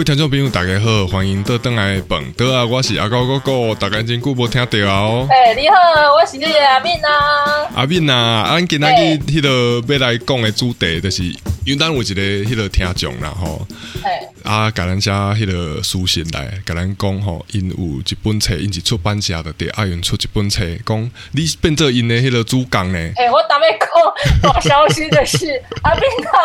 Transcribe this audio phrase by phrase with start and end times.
[0.05, 2.63] 位听众朋友，大家好，欢迎到登来本德啊！
[2.63, 5.27] 我是阿高哥哥，大家真久无听到哦。
[5.31, 5.75] 哎，你好，
[6.15, 7.71] 我是你的阿敏啊。
[7.75, 11.23] 阿敏啊，俺今仔日迄个要来讲的主题，就是
[11.65, 13.67] 因为咱有一个迄个听众啦吼。
[14.03, 22.99] 哎，啊，甲咱写迄个书信来，甲咱讲吼，因有一本册，因是出版社的，对，爱用出一本册，讲你变做因的迄个主讲呢。
[23.17, 25.47] 哎，我当面讲好消息的是，
[25.83, 26.03] 阿敏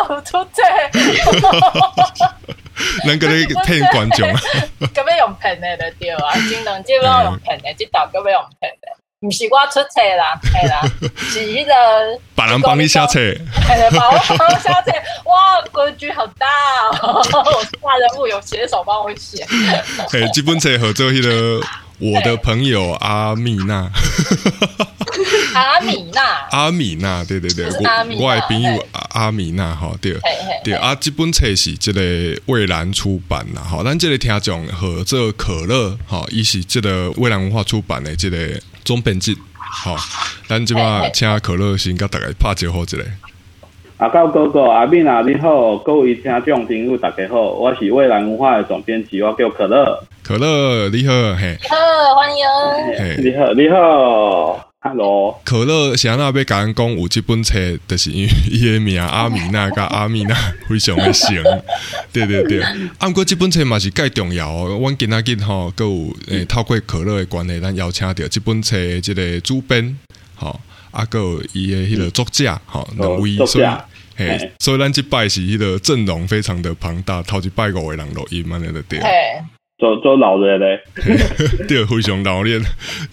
[0.10, 0.64] 有出册。
[3.06, 4.42] 能给你骗观众啊？
[4.94, 8.88] 咁要用骗的就对啊，真能即要用骗的，即道咁要用骗的，
[9.22, 10.82] 唔是我出车啦，系啦，
[11.30, 14.92] 是迄个别人帮你写册，系啦，帮我帮你写册，
[15.26, 16.48] 哇，规矩好大
[17.02, 17.22] 哦，
[17.82, 19.46] 大人物有写手帮我写，
[20.10, 21.62] 嘿，这本册合作迄个
[22.00, 23.92] 我的朋友阿米娜。
[25.54, 30.18] 阿米娜，阿米娜，对对对，我我的朋友阿米娜，哈，对。
[30.64, 32.02] 对啊，这本册是这个
[32.46, 39.98] 蔚蓝出版啦，好，咱这个听众和这可乐，哈，伊是这个蔚蓝文化出版的这个总编辑，好，
[40.48, 42.98] 咱即摆请可乐先甲大家拍招呼一下。
[44.00, 50.02] 阿高哥哥，阿敏啊你好，各位听众朋友大家好，我是蔚蓝文化的总编辑，我叫可乐。
[50.24, 52.46] 可乐你好，嘿，好欢迎，
[53.22, 54.72] 你好你好。
[54.80, 60.34] Hello，可乐想那要甲人讲有这本册，就是因为伊的名阿米娜甲阿米娜
[60.70, 61.36] 非常的像，
[62.14, 62.62] 对对对。
[62.62, 64.80] 啊，毋过这本册嘛是介重要哦。
[64.80, 69.98] 阮今仔日吼，佮有诶透过可乐的关系，咱邀请到这本册即个主编，
[70.36, 70.58] 吼，
[70.92, 73.68] 啊，佮有伊的迄个作者，吼，两位，所以，
[74.20, 79.00] 嘿，所以咱即摆是迄个阵容非常的庞大，头一摆五个人录音安尼就对。
[79.78, 80.78] 做做老热嘞，
[81.66, 82.62] 对，非常老练。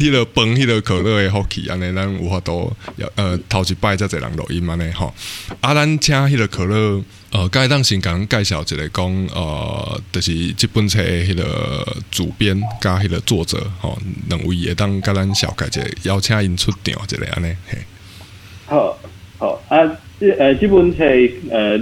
[0.00, 2.76] 迄个饭，迄个可乐的福气，安尼咱有法度，
[3.14, 5.14] 呃，头一摆才侪人录音安尼吼。
[5.60, 13.96] 啊，咱请迄个可乐，呃，该当先讲介绍一个讲，呃，就是这本册迄个主编加迄个作者，吼，
[14.28, 17.54] 两位会当甲咱小解者邀请因出场一个安尼。
[18.66, 18.98] 好，
[19.38, 19.78] 好啊，
[20.18, 21.04] 这呃，基本册
[21.50, 21.78] 呃，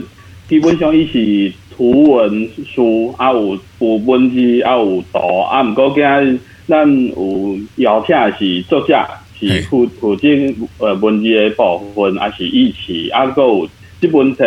[0.49, 1.53] 基本上伊是。
[1.77, 5.61] 图文书啊，有有文字啊，有图啊。
[5.61, 9.05] 毋过今日咱有邀请是作家，
[9.37, 10.29] 是负负责
[10.79, 13.27] 呃文字的部分，啊是一起啊？
[13.27, 13.69] 个有
[14.01, 14.45] 这本册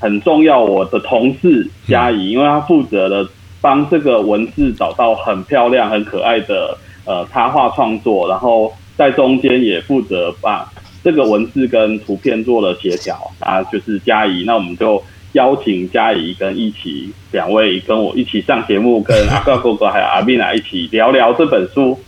[0.00, 3.28] 很重要，我的同事嘉怡，因为他负责了
[3.60, 10.71] 帮这个文字找到很漂亮、很可爱的呃插画创作，然后在中间也负责把
[11.02, 14.44] 这个文字跟图片做了协调啊，就是嘉怡。
[14.44, 15.02] 那我们就。
[15.32, 21.98] 邀请嘉怡跟一起两位跟我一起上节目，跟阿高哥哥还有阿米娜一起聊聊这本书。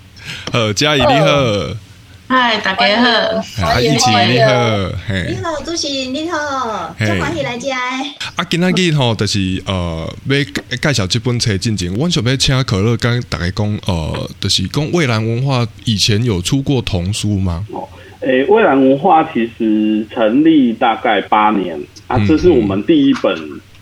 [0.53, 1.27] 呃，嘉怡你好，
[2.29, 4.53] 嗨，大家好，阿一起你好，
[5.09, 7.79] 你好，主持你好，真欢喜来家。
[8.37, 17.65] 啊，今仔日吼，就是呃，要介绍这本册进前，我想要请可乐跟大家讲，呃，就是讲蔚蓝文化以前有出过童书吗？
[18.25, 23.37] 诶，蔚蓝文化其实成立大概八年啊，这是我们第一本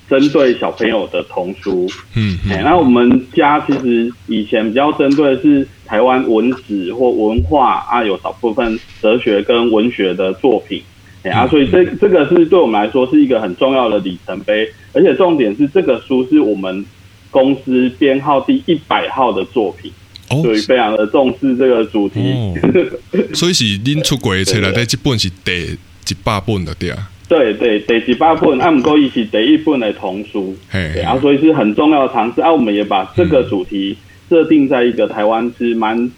[0.09, 1.89] 针对小朋友的童书。
[2.17, 10.83] 嗯，哎，那我们家其实以前比较针对的是台湾文史或文化啊，有少部分哲学跟文学的作品。
[11.23, 16.85] 哎啊，所以这这个是对我们来说是一个很重要的里程碑，而且重点是这个书是我们
[17.31, 19.93] 公司编号第一百号的作品。
[20.41, 22.21] 所以非常的重视这个主题，
[23.35, 25.77] 所以是恁出轨出来的这本是第
[26.09, 27.11] 一百本的对啊？
[27.29, 32.53] 对对，第一百本，啊，毋过伊是第一本的童书，然后所以是很重要的尝试啊。
[32.53, 33.97] 我们也把这个主题
[34.29, 36.11] 设定在一个台湾是蛮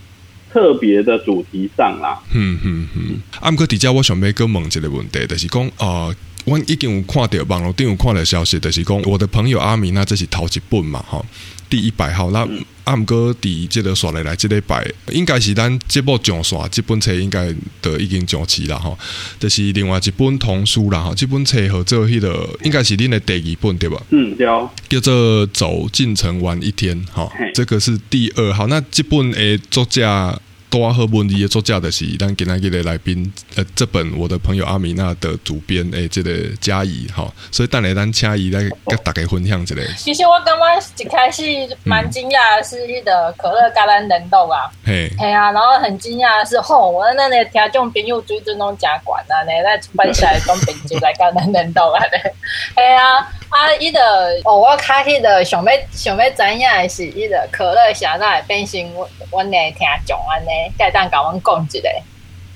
[0.53, 2.21] 特别的主题上啦。
[2.35, 6.15] 嗯嗯嗯，啊，毋过底下我想要个问一个问题，就是讲呃。
[6.47, 11.25] 我已经有看到网络顶有看到消息，就是讲我的朋友阿明那这是头一本嘛，吼，
[11.75, 12.31] 第一百号。
[12.31, 12.49] 那
[12.85, 18.97] 阿姆哥伫即个刷来来这礼拜，应该是咱这部上刷这本册应该都已经上齐了吼。
[19.41, 24.01] 就是另外一本童书啦，吼，这本册和做迄个应该是恁的第二本对吧？
[24.11, 24.47] 嗯，对。
[24.89, 28.69] 叫做走进城玩一天，哈，这个是第二号。
[28.69, 30.39] 那这本诶作家。
[30.75, 39.77] 多好文字的作家的是咱今天给的来宾，呃，这本我的朋友阿米娜的主编诶，这个嘉怡哈，所以等下咱嘉怡来跟大家分享一下。
[39.97, 40.69] 其实我刚刚
[40.99, 41.45] 一开始
[41.85, 52.03] 蛮惊讶的是，那个可乐橄榄冷冻啊，嘿，嘿啊，然后很惊讶的是，吼，我那那听众朋友追踪拢加管啊，那在出版社东北就来橄榄冷冻啊，
[52.75, 54.01] 嘿啊，啊，伊的
[54.45, 60.49] 哦，我较迄个想要想要知影的是，伊的可乐侠那变成我我那听众安尼。
[60.77, 61.89] 该当甲阮讲一下。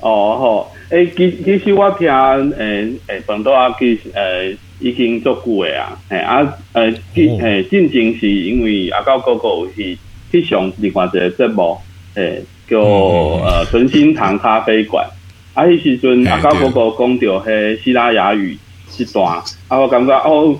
[0.00, 9.97] 哦好，诶，其其实我听诶诶，本多啊，其实诶已经足久诶啊，诶啊诶，诶进前是因为阿高哥哥是
[10.33, 11.79] 去上另外一个节目，
[12.17, 15.09] 诶叫呃纯心堂咖啡馆，
[15.55, 18.59] 啊，迄时阵阿高哥哥讲到迄希腊雅语
[18.99, 20.59] 一段，啊，我感觉哦，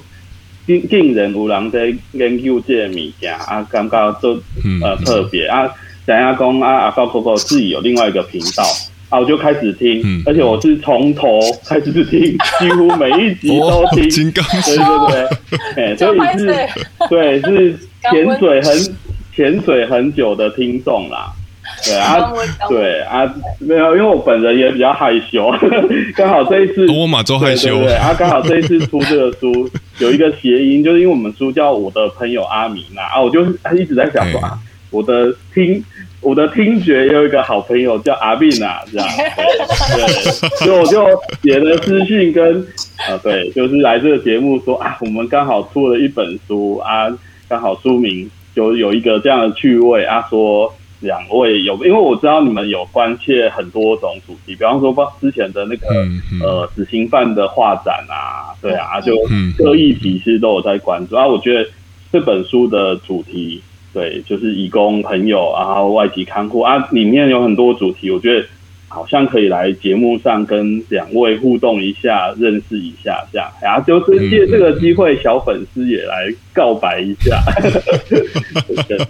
[0.69, 4.35] 竟竟然有人在研究这个物件，啊，感觉都
[4.83, 5.67] 呃特别啊。
[6.05, 8.63] 等下讲啊，阿高哥哥自己有另外一个频道
[9.09, 12.21] 啊，我就开始听，而且我是从头开始听，
[12.61, 14.09] 几乎每一集都听。
[14.11, 15.29] 金刚对对
[15.75, 16.69] 对，哎， 所以是，
[17.09, 17.79] 对是
[18.11, 18.97] 潜水很
[19.35, 21.33] 潜水很久的听众啦。
[21.85, 22.33] 对啊，
[22.69, 23.23] 对啊，
[23.61, 25.51] 没有，因为我本人也比较害羞，
[26.17, 33.45] 刚好这一次我马周害羞，对啊，刚好这一次出这个书有一个谐音，就是因为我们书叫我的朋友阿明啊，啊，我就
[33.77, 34.59] 一直在想说啊。
[34.91, 35.85] 我的听，
[36.23, 39.07] 我的听觉有一个好朋友叫阿斌啊，这样，
[39.95, 40.33] 对，
[40.65, 41.05] 所以我就
[41.43, 42.67] 写了私信跟，
[43.07, 47.07] 啊，对，就是来这个节目说啊，我们刚好出了一本书啊，
[47.51, 55.87] 刚好书名就有一个这样的趣味啊，说两位有，因为我知道你们有关切很多种主题，比方说之前的那个
[56.43, 59.15] 呃死刑犯的画展啊，对啊，就
[59.57, 61.69] 各议题其实都有在关注啊，我觉得
[62.13, 63.63] 这本书的主题。
[63.95, 68.47] 对，就是义工朋友，然后外籍看护啊，里面有很多主题，我觉得
[68.87, 77.41] 好像可以来节目上跟两位互动一下，认识一下这样，然后就是借这个机会，小粉丝也来告白一下。
[78.89, 79.09] 真的，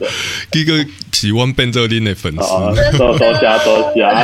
[0.50, 4.22] 第一个喜欢变做恁的粉丝，多多加多加。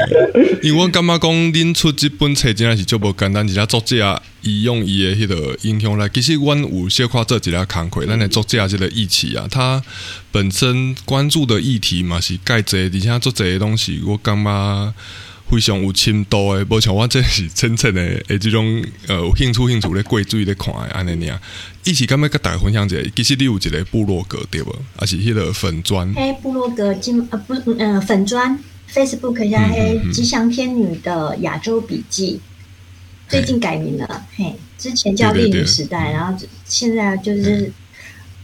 [0.64, 4.22] 因为我感觉讲恁出这本册真的是足无简单，而且作者。
[4.44, 9.80] 伊用伊的迄个影响来，其实阮有小看这几个工课，咱的作者即个议题啊，他
[10.32, 14.94] 本身关注的议题嘛是介济，而且做这些东西，我感觉
[15.52, 21.38] 非常有深度的，无像我这是真正的诶，这种呃有兴趣兴趣咧贵注咧看的安尼尔。
[21.84, 24.74] 一起干要跟大家分享一下，其实你有一个部落格对无？
[24.96, 26.10] 还是迄个粉砖？
[26.14, 28.58] 诶，部落格今呃不呃粉砖
[28.90, 32.40] Facebook 下嘿吉祥天女的亚洲笔记。
[33.28, 36.34] 最近改名了，嘿，之前叫丽女时代，然后
[36.64, 37.70] 现在就是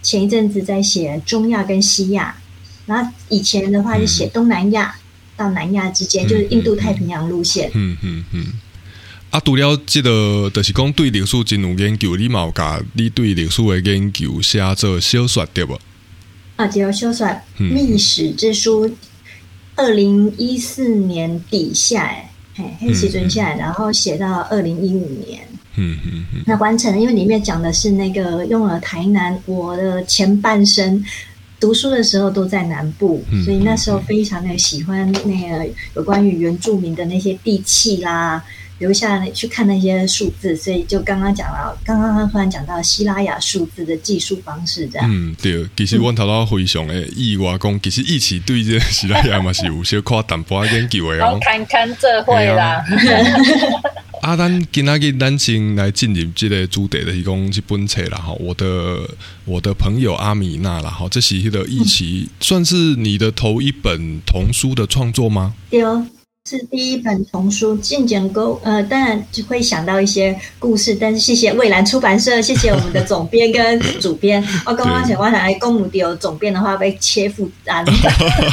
[0.03, 2.37] 前一阵子在写中亚跟西亚，
[2.85, 4.95] 然后以前的话就写东南亚
[5.39, 7.71] 到南亚之间，就是印度太平洋路线。
[7.73, 8.45] 嗯嗯嗯。
[9.31, 15.81] 啊，除了这个，就是讲对历史真有研究，你冇甲你对历史的研究写做小说对不？
[16.57, 17.27] 啊，就小说
[17.57, 18.87] 《历史之书》，
[19.77, 22.15] 二零一四年底下。
[22.81, 25.41] 黑时存下来，然后写到二零一五年，
[25.77, 31.05] 嗯嗯嗯，那完成了，因为里面讲的是那个用了台南，我的前半生
[31.61, 38.43] 读书的时候都在南部，所以那时候非常的喜欢那个有关于原住民的那些地契啦。
[38.79, 45.11] 留下来去看那些数字，所以就刚刚讲到，刚刚突然讲到希拉雅数字的计数方式，这样。
[45.11, 51.37] 嗯，对，其实我头到回想诶，意外讲，其实一起对这希拉雅嘛是有些夸淡薄研究诶哦。
[51.41, 52.81] 看看这会啦。
[54.29, 59.09] 啊，咱今仔日咱先来进入这个主题的是讲这本册啦哈，我的
[59.47, 65.55] 我的朋友阿米娜啦哈，这是迄个一起算是你的头一本童书的创作吗？
[65.71, 65.81] 对。
[66.49, 74.43] 是第一本童书《进简沟》，呃，当然就会想到一些故事，但是谢谢蔚蓝出版社，谢谢我们的总编跟主编。
[74.65, 77.85] 我刚刚想，我想来公母有总编的话被切腹斩。
[77.87, 77.95] 应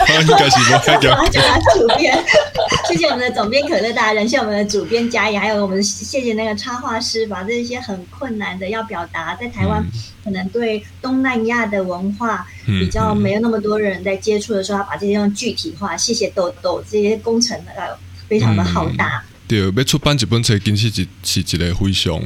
[0.10, 2.22] 该是我叫他主编，
[2.90, 9.82] 谢谢我们的总编可乐大人，谢谢我们的主编嘉怡，还有我们谢谢那个插画师，把这些很困难的要表达，在台湾
[10.22, 15.96] 可能对东南亚的文化比较没有那么多人在接触的时候，把这些用具体化。
[15.96, 17.98] 谢谢豆豆这些工程的。
[18.28, 19.24] 非常的浩大。
[19.48, 22.20] 对，要出版一本册，其实是是一个非常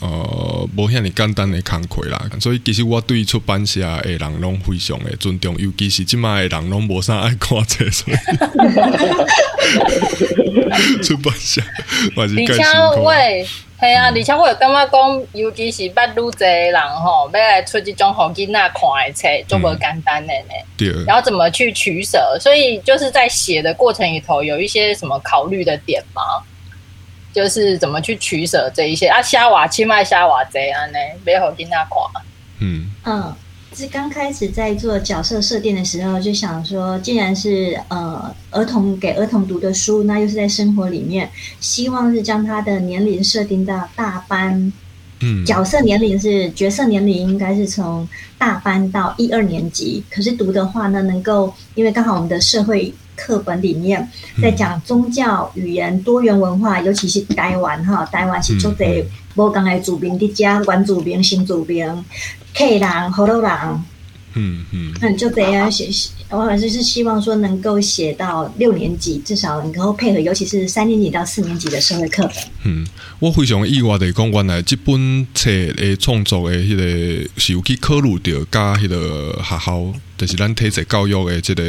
[0.00, 2.30] 呃无遐尼简单的工课啦。
[2.38, 8.16] 所以其实我对出版社的人拢非常的尊重，尤其是即卖的人拢无啥爱看册，所以
[11.02, 11.60] 出版社，
[12.14, 12.62] 而且
[12.96, 13.12] 我
[13.80, 20.54] 系啊，而且我有感觉讲，尤其是捌愈济人吼，要来出这种好囡仔看的册，就无简单的呢。
[20.76, 20.92] 对。
[21.06, 22.36] 然后怎么去取舍？
[22.38, 26.22] 所以就是在写的过程里头，有一些什么考虑的点吗？
[27.32, 29.22] 就是怎么去取舍这一些啊？
[29.22, 30.98] 虾娃清迈虾娃这样呢？
[31.24, 32.22] 要好囡仔看。
[32.60, 33.34] 嗯嗯。
[33.80, 44.70] 是刚开始在做角色设定的时候，就想说，既然是呃儿童给儿童读的书，那又是在生活里面，希望是将他的年龄设定到大班。
[45.20, 48.08] 嗯，角色年龄是角色年龄应该是从
[48.38, 50.02] 大班到一二年级。
[50.10, 54.08] 可是读的话呢，能够因为刚好我们的社会课本里面
[54.40, 59.04] 在讲宗教、语言、多元文化，尤其是台湾哈，台湾是做的
[59.36, 62.04] 无刚才主编的家，原主编、新主编。
[62.52, 63.50] 客人、好多人，
[64.34, 65.88] 嗯嗯，那就得要写。
[66.30, 72.36] 我还是是希望说能够写到六年级，至少能够配合，尤其是三年级到四年级的社会课本。
[72.64, 72.86] 嗯，
[73.18, 79.92] 我非常意外的讲，原来这本册的创作的迄个是有去考虑到加迄个学校。
[80.20, 81.62] 就是咱体制教育的这个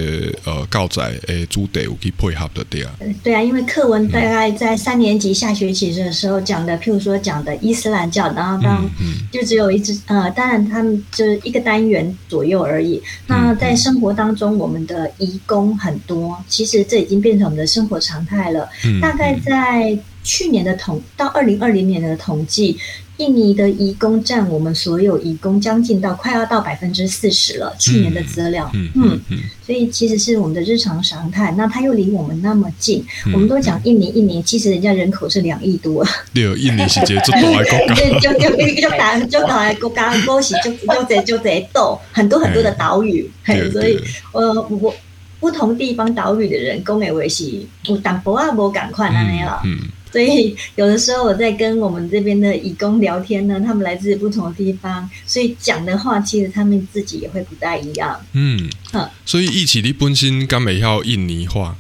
[0.44, 2.92] 呃教材诶主题有去配合的对啊。
[3.24, 8.90] 对啊，因为课文大概在三年级下学期的时候讲的，譬如说讲的伊斯兰教，然后当
[9.32, 13.02] 就只有一只呃，当然他们就是一个单元左右而已。
[13.26, 18.68] 那在生活当中，我们的义工很多，其实这已经变成我们的生活常态了。
[19.02, 22.78] 大概在去年的统到二零二零年的统计。
[23.22, 27.76] 印尼的移工占我们所有移工将近到快要到百分之四十了。
[27.78, 28.90] 去年的资料，嗯
[29.30, 31.54] 嗯，所以其实是我们的日常常态。
[31.56, 36.04] 那它又离我们那么近，我们都讲印尼，印尼其实人家人口是两亿多。
[36.34, 43.30] 对，印尼是一个最大的国就就就打就大的国家，都是就就这就这岛，很多很多的岛屿。
[43.72, 44.00] 所以，
[44.32, 44.92] 呃，我
[45.40, 47.46] 不同地方岛屿的人工诶，维是
[47.86, 49.62] 有淡薄啊，无赶快那样了。
[49.66, 49.78] 嗯。
[50.12, 58.20] 所以有的时候我在跟我们这边的义工聊天呢，他们来自不同的地方，所以讲的话其实他们自己也会不太一样。
[58.34, 58.70] 嗯，
[59.26, 61.78] 所以一起你本身敢没要印尼话，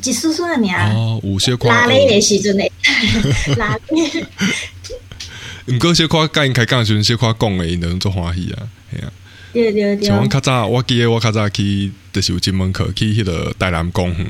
[0.00, 2.70] 几叔叔的名哦，有些夸拉嘞的时阵嘞，
[3.56, 4.26] 拉嘞。
[5.72, 9.12] 唔过些夸跟开讲时阵，些夸讲的，因能做欢喜啊，系啊。
[9.52, 10.06] 对对对。
[10.06, 14.26] 像我较早，我记得我较早去，就是有进门课去迄个大南公园。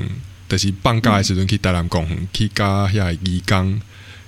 [0.47, 3.79] 就是放假的时阵去台南公园，去甲遐义工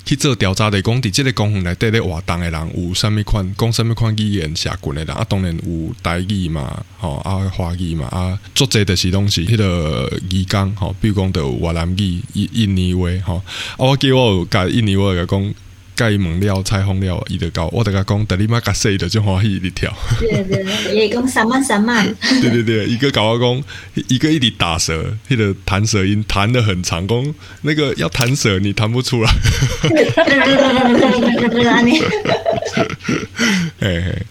[0.06, 13.44] 去做调查的，讲伫即个公园内底咧活动的人有啥物款，讲啥物款语言社群的人啊，当然有台语嘛，吼啊华语嘛啊，做这的是东西，迄个义工吼，比如讲有越南语、印印尼话吼，啊
[13.78, 15.54] 我记我有甲印尼话甲讲。
[16.00, 19.94] 盖蒙了彩虹了，伊就搞，我得甲讲，等你妈甲说的就欢喜一跳。
[20.18, 22.08] 对对对，也讲三万三万。
[22.42, 23.64] 对 对对，一个甲我讲，
[24.08, 29.30] 一个一直打舌，迄个弹舌音弹的很长，讲那个要弹舌你弹不出来。
[33.80, 34.24] 嘿嘿，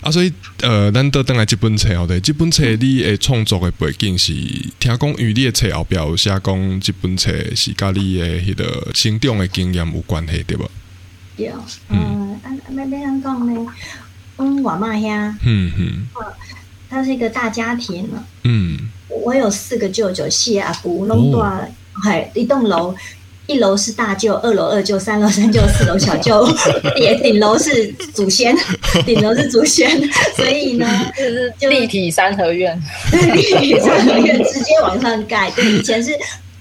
[0.00, 4.32] 啊，所以呃，咱倒等来即本册，好的，这本册你诶创作诶背景是，
[4.80, 10.68] 听讲与你的册后壁有写讲，即本册是甲你诶迄个成长诶经验有关系，对不？
[11.50, 11.52] 对，
[11.90, 13.66] 嗯，啊，那那样讲呢？
[14.38, 16.06] 嗯，我妈呀，嗯嗯，
[16.88, 21.46] 他是一个大家庭了，嗯，我有四个舅舅，谢阿姑，弄多，
[21.92, 22.94] 还一栋楼，
[23.46, 26.48] 一楼是大舅，二楼二舅，三楼三舅，四楼小舅，
[26.96, 28.56] 也顶楼是祖先，
[29.04, 29.90] 顶楼是祖先，
[30.34, 32.80] 所以呢，就是立体三合院，
[33.34, 36.12] 立体三合院直接往上盖，对，以前是。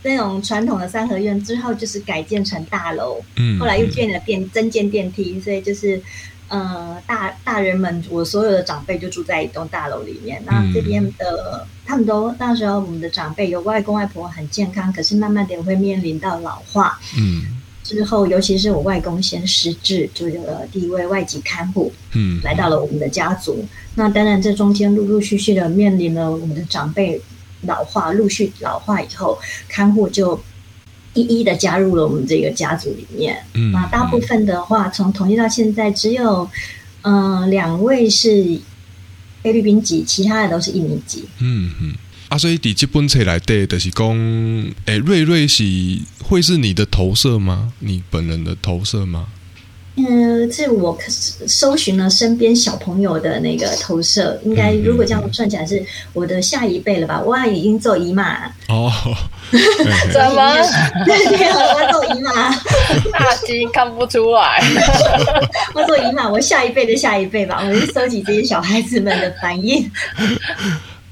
[0.03, 6.01] 那种传统的三合院之后就是改建成大楼，嗯，后来又建了电增建电梯，所以就是
[6.47, 10.41] 呃大大人们，我所有的长辈就住在一栋大楼里面。
[10.43, 23.63] 那这边的他们都那时候我们的长辈有外公外婆很健康，可是慢慢的会面临到老化，嗯，之后尤其是我外公先失智，就有了第一位外籍看护，嗯，来到了我们的家族。
[23.93, 27.21] 那当然这中间陆陆续续的面临了我们的长辈。
[27.61, 29.37] 老化陆续老化以后，
[29.67, 30.41] 看护就
[31.13, 33.37] 一一的加入了我们这个家族里面。
[33.53, 36.49] 嗯，那大部分的话，从统计到现在，只有
[37.01, 38.59] 嗯两位是
[39.43, 41.25] 菲律宾籍，其他的都是印尼籍。
[41.39, 41.93] 嗯嗯，
[42.29, 44.07] 啊，所以第这本册来对的是讲，
[44.85, 45.63] 诶，瑞瑞是
[46.23, 47.73] 会是你的投射吗？
[47.79, 49.27] 你本人的投射吗？
[50.07, 50.97] 嗯，这我
[51.47, 57.21] 搜寻了身边小朋友的那个投射，应该如果这样算起来是我的下一辈了吧？
[57.21, 58.91] 我已经做姨妈哦，
[60.11, 60.55] 怎么？
[61.05, 61.15] 对，
[61.51, 62.49] 我做姨妈，
[63.11, 64.61] 大鸡看不出来。
[65.75, 69.89] 我做姨妈，我下一辈的下一辈吧，我就收集这些小孩子们的反应。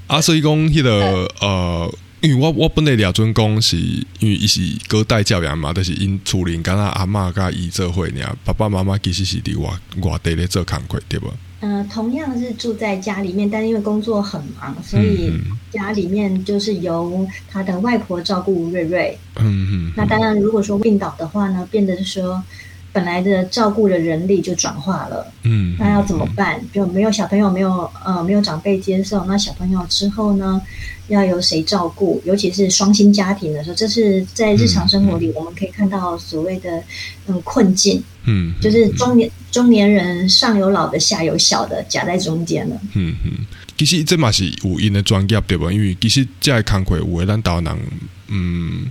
[0.06, 1.92] 啊，所以讲，迄个呃。
[2.20, 9.70] 因为我我本来廖尊公是因为伊是隔代教养嘛，但是因厝邻跟他阿嬷甲伊做伙尔，爸爸妈妈其实是伫外
[10.02, 11.32] 外地咧做工课，对不？
[11.60, 15.32] 嗯，同样是住在家里面，但因为工作很忙，所以
[15.70, 19.18] 家里面就是由他的外婆照顾瑞瑞。
[19.36, 19.92] 嗯嗯。
[19.96, 22.42] 那当然，如果说病倒的话呢，变得是说。
[22.92, 26.60] 本来的照顾的人力就转化了，嗯，那要怎么办？
[26.72, 30.60] 就没有小朋友，没有呃，没有长辈接受，那小朋友之后呢，
[31.08, 32.20] 要由谁照顾？
[32.24, 36.82] 尤其是双薪家庭的时候，这是在日常生活里我们可以看到所谓的
[37.28, 42.76] 嗯困境，嗯，就是中年中年人上有老的，下有小的，夹在中间了。
[42.94, 45.70] 嗯嗯，其实这嘛是有因的专业对吧？
[45.72, 47.78] 因为其实这康亏有的咱导人，
[48.26, 48.90] 嗯。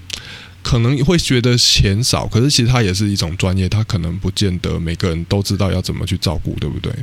[0.61, 6.93] 可能会觉得钱少，可是其实它也是一种专业，它可能不见得每个人都知道要怎么去照顾，对不对？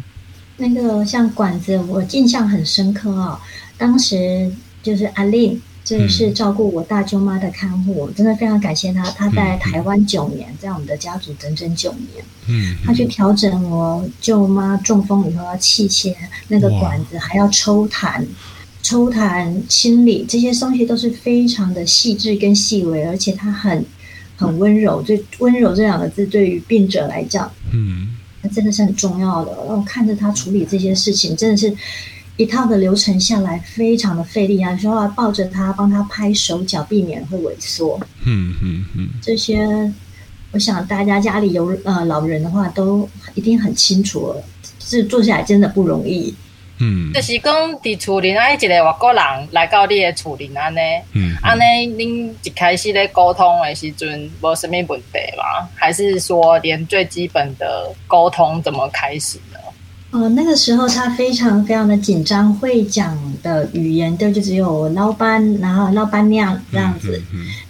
[0.59, 3.39] 那个像管子，我印象很深刻哦。
[3.77, 4.51] 当时
[4.83, 9.05] 就是阿令，就是照顾我大舅妈的看护，我真的非常感谢他。
[9.11, 12.25] 他在台湾九年，在我们的家族整整九年。
[12.47, 16.17] 嗯，他去调整我舅妈中风以后要气切
[16.49, 18.25] 那个管子，还要抽痰。
[18.87, 23.85] 抽痰清理这些东西都是非常的细致跟细微，而且他很
[24.37, 25.03] 很温柔。
[25.03, 29.51] 最温柔这两个字对于病者来讲，嗯，那真的是很重要的。
[29.67, 31.77] 然后看着他处理这些事情，真的是
[32.37, 34.77] 一套的流程下来，非常的费力啊！
[34.77, 37.99] 说要抱着他，帮他拍手脚，避免会萎缩。
[38.25, 39.93] 嗯嗯嗯，这些
[40.53, 44.33] 我想大家家里有呃老人的话，都一定很清楚，
[44.79, 46.33] 是做下来真的不容易。
[46.79, 50.79] 嗯，就是讲伫厝里啊，一个外国人来到你的厝里安尼，
[51.15, 51.63] 嗯，安尼
[51.95, 55.69] 恁一开始咧沟通的时阵无什么问题吗？
[55.75, 59.59] 还是说连最基本的沟通怎么开始呢？
[60.13, 67.21] 哦，那个时候他非常非常的紧张，会讲的语言都就只有老板，然后老板娘这样子。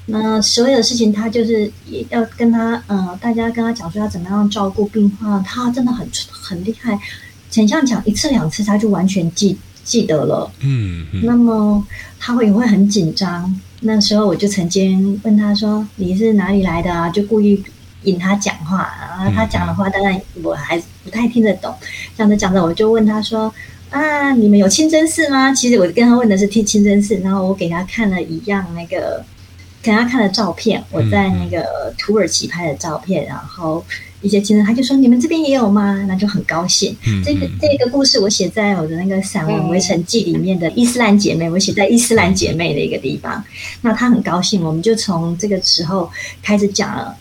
[0.05, 1.71] 那所有的事情他就是
[2.11, 6.97] 要跟他，嗯，大家跟他讲说要怎么样照顾病患，他真的很很厉害。
[7.57, 10.51] 很像讲一次两次，他就完全记记得了。
[10.61, 11.85] 嗯，那么
[12.19, 13.61] 他会也会很紧张。
[13.81, 17.63] 那时候我就曾经问他说：“你是哪里来的啊？”就故意
[18.05, 21.75] 引他讲话，然后他讲的话，当然我还不太听得懂。
[22.17, 23.53] 讲着讲着，我就问他说
[23.91, 29.25] ：“啊，你们有清真寺吗？”其实我跟他问的是听清真寺，然后我给他看了一样那个
[29.83, 33.85] 给他看的照片，我在那个土耳其拍的照片，然后。
[34.23, 36.97] 一些亲人，他就说：“你们这边也有吗？”那就很高兴。
[37.25, 43.45] 这个这个故事我写在我的那个散文《围城记》里面的伊斯兰姐妹，我写在伊斯兰姐妹的一个地方。
[43.83, 46.11] 那他很高兴，我们就从这个时候
[46.43, 47.17] 开始讲了。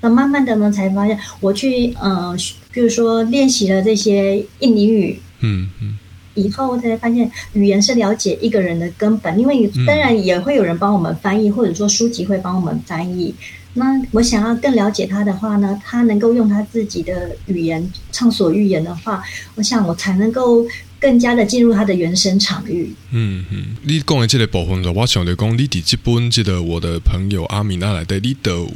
[0.00, 2.34] 那慢慢的呢，才发现我去呃，
[2.72, 5.98] 比如说练习了这些印尼语，嗯嗯，
[6.34, 9.38] 以后才发现语言是了解一个人的根本。
[9.38, 13.34] 因为当然也会有人帮我们翻译，或者说书籍会帮我们翻译。
[13.78, 19.22] 那我想要更了解他的话呢，他能够用他自己的语言畅所欲言的话，
[19.54, 20.66] 我想我才能够
[21.00, 22.92] 更加的进入他的原生场域。
[23.12, 28.68] 嗯嗯，你讲的这个部分的，我想着讲，你伫这本这个我的朋友阿米娜来的，你都有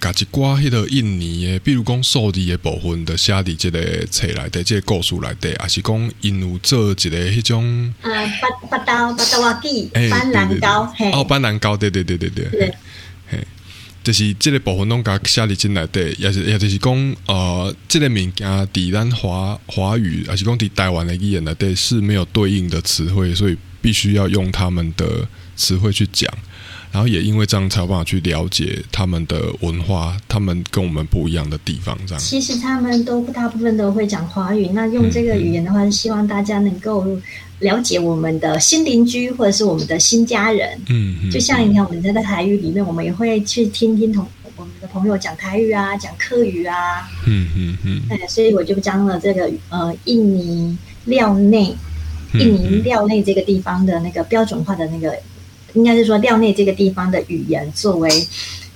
[0.00, 12.74] 加一寡迄个印尼的，比如讲数字的部分的写伫这个册来的，这个故事来的，还是讲因有做一个迄种啊，八八刀八刀瓦记，斑斓膏，哦，斑斓膏，对对对对对。
[14.08, 18.32] 就是这个部分拢甲写伫进来的，也是也就是讲，呃，这个物件
[18.72, 26.26] 伫咱华华语，还是讲伫台湾的语言内底是没有对应的词汇，所以必须要用他们的词汇去讲。
[26.90, 31.94] 然后也因为这样才有办法去了解他们的文化，他们跟我们不一样的地方。
[32.06, 34.68] 这样，其实他们都大部分都会讲华语。
[34.68, 37.20] 那用这个语言的话，希望大家能够
[37.60, 40.78] 了解我们的新邻居或者是我们的新家人。
[40.88, 47.08] 嗯，就像你看，我们在台语里面，我们也会去听听同我们的朋友讲台语啊，讲客语啊。
[47.26, 48.02] 嗯嗯嗯。
[48.10, 51.74] 哎，所以我就将了这个呃印尼料内，
[52.34, 55.14] 印尼料内这个地方的那个标准化的那个。
[55.74, 58.08] 应该是说料内这个地方的语言作为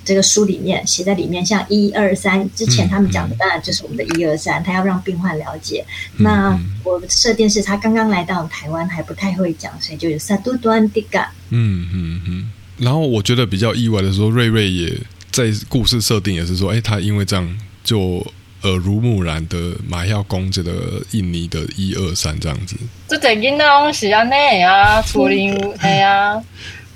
[0.04, 5.84] 这个书里面写在里面，像一二三之前他们讲的当然就是我们的一二三，他要让病患了解。
[6.16, 11.32] 那我设定是他刚刚来到台湾还不太会讲，所以就有萨杜端迪嘎。
[11.50, 12.50] 嗯嗯嗯。
[12.78, 14.92] 然后我觉得比较意外的说，瑞瑞也
[15.30, 18.26] 在故事设定也是说，哎，他因为这样就
[18.62, 22.76] 耳濡目染的马要攻这个印尼的一二三这样子。
[23.08, 26.42] 这最近那是安内啊，处理哎呀。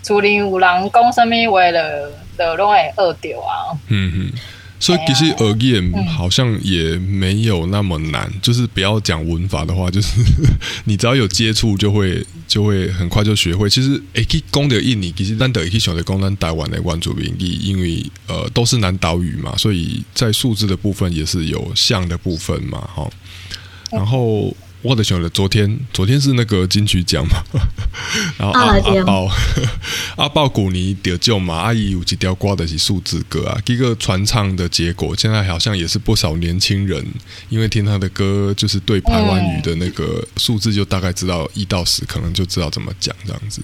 [0.02, 3.72] 厝里有人讲什么话了，就拢会学着啊。
[3.88, 4.38] 嗯哼，
[4.78, 10.08] 所以其实耳语好像也没有那么难，就是不要讲文法的话，就是
[10.84, 13.68] 你只要有接触，就会就会很快就学会。
[13.70, 23.10] 其实诶，可以攻的印尼，其实难得可以选择攻单台湾的关注民意，因为呃都是南岛语嘛，所以在数字的部分也是有像的部分嘛，哈，
[23.90, 24.54] 然后。
[24.86, 27.42] 我的想了，昨天昨天是那个金曲奖嘛，
[28.38, 29.28] 然后阿阿豹
[30.16, 37.04] 阿豹古尼得救嘛，阿姨有几条挂的是数字歌啊，一个传唱的结果，现在好像也是不少年轻人，
[37.48, 43.60] 因为听他的歌，就是对台湾语的那个数字就大概知道一到十，可能就知道怎么讲这样子。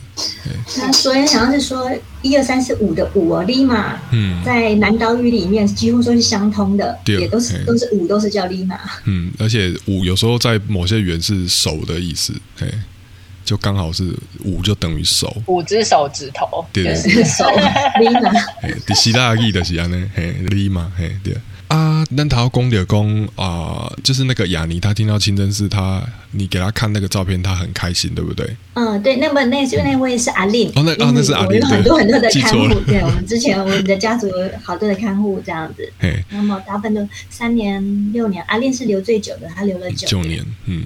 [0.79, 1.89] 那昨天好像是说
[2.23, 12.67] 一二三四五的五哦，lima，嗯，在南岛语里面几乎说是相通的，也都是都是五都是叫 lima，嗯，而且五有时候在某些语言是手的意思，嘿，
[13.45, 16.85] 就刚好是五就等于手，五只手指头，对。
[16.85, 17.45] 对对，手
[18.01, 18.45] ，lima，
[18.87, 21.35] 对希腊语的是安呢，嘿，lima，嘿，对
[21.73, 28.47] 啊，那他公的公啊，就是那个雅尼，他听到清真寺，他你给他看那个照片，他很开心，对不对？
[28.75, 40.85] 嗯，对，那么那那位是阿令，哦，那啊，那是阿令，有很多很多的看护，对我们之前我们的家族有好多的看护这样子，嘿，那么大部分都三年六年，阿令是留最久的，他留了九九年，嗯。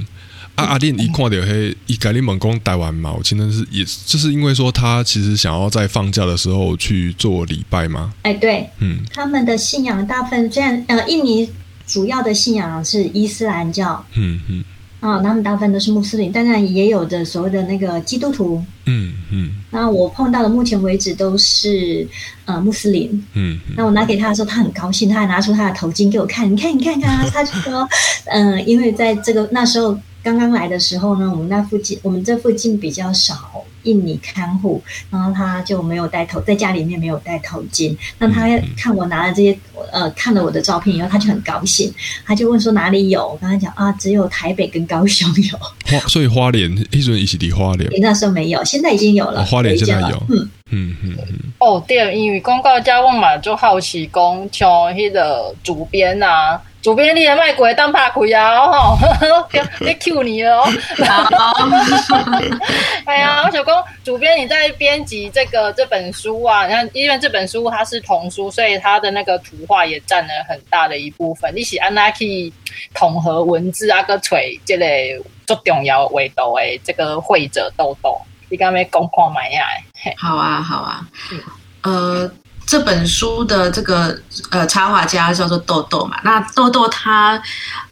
[0.57, 8.13] 阿阿令 一看到嘿，一改你猛攻台湾嘛，我真的是也就是因为说他其实想要在放假的时候去做礼拜吗？
[8.23, 11.49] 哎，对，嗯，他们的信仰大部分这样，呃，印尼
[11.87, 14.65] 主要的信仰是伊斯兰教，嗯嗯，
[15.01, 22.09] 啊，他们大部分都是穆斯林，当然也有的所谓的那个基督徒，嗯嗯，那我碰到的目前为止都是
[22.47, 27.87] 呃穆斯林，嗯，那我拿给他的时候，他很高兴，他还拿出他的头巾给我看，你看你看看，他就说，
[28.25, 29.99] 嗯， 因为在这个那时候。
[30.27, 37.97] 刚刚来的时候呢，我们那附近，我们这附近比较少印尼看护，然后他就没有戴头，在家里面没有戴头巾。
[38.19, 39.57] 那他看我拿了这些，
[39.93, 43.25] 呃，看了我的照片以后，他就很高兴，他就问说哪里有？
[43.25, 45.57] 我跟他讲啊，只有台北跟高雄有。
[45.97, 49.45] 花，所以花莲一直一起的花莲，那时候没有，现在已经有了。
[49.45, 51.39] 花莲现在有，嗯嗯嗯嗯。
[51.59, 56.61] 哦，对，因为公告家问嘛，就好奇讲像迄个主编啊。
[56.87, 58.61] 主编， 你也卖鬼当怕鬼啊！
[58.71, 58.97] 吼，
[59.81, 60.69] 别 Q 你了哦。
[63.05, 71.53] 哎呀，我想讲，主编你在编辑这个这本书啊，你看，因为这本书它是童书，所以它的那个图画也占了很大的一部分。
[71.57, 72.53] 你是安那去
[72.95, 78.17] 统合文字啊，个锤这类最重要维度诶这个会者豆豆，
[78.49, 79.67] 你刚没讲看买呀？
[80.17, 81.01] 好啊，好啊，
[81.83, 82.31] 呃。
[82.67, 84.19] 这本书的这个
[84.51, 87.41] 呃插画家叫做豆豆嘛，那豆豆他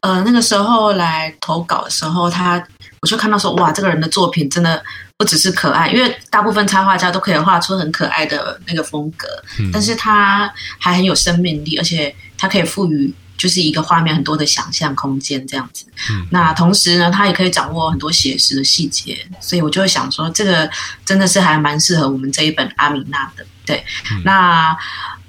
[0.01, 2.63] 呃那个时候来投稿的时候，他
[3.01, 4.83] 我就看到说哇，这个人的作品真的
[5.17, 9.29] 不只是可爱，因为大部分插画家都可以画出很可爱的那个风格，
[9.73, 15.85] 但是他还很有生命力，而且他可以赋予就是一个画面很多的想象空间这样子。
[16.31, 20.71] 那同时呢，他也可以掌握很多写实的细节，所以我就会想说，这个
[21.05, 23.45] 真的是还蛮适合我们这一本阿米娜的。
[23.67, 23.85] 对，
[24.25, 24.77] 那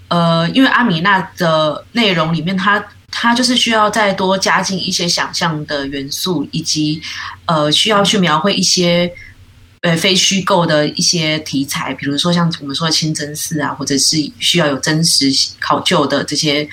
[0.07, 7.01] 呃，因为阿米娜的内容里面，它它就是需要再多加进一些想象的元素，以及
[7.45, 9.09] 呃，需要去描绘一些
[9.86, 16.67] 呃非虚构的一些题材，比如说像我们说的清真寺啊，或者是需要有真实考究的这些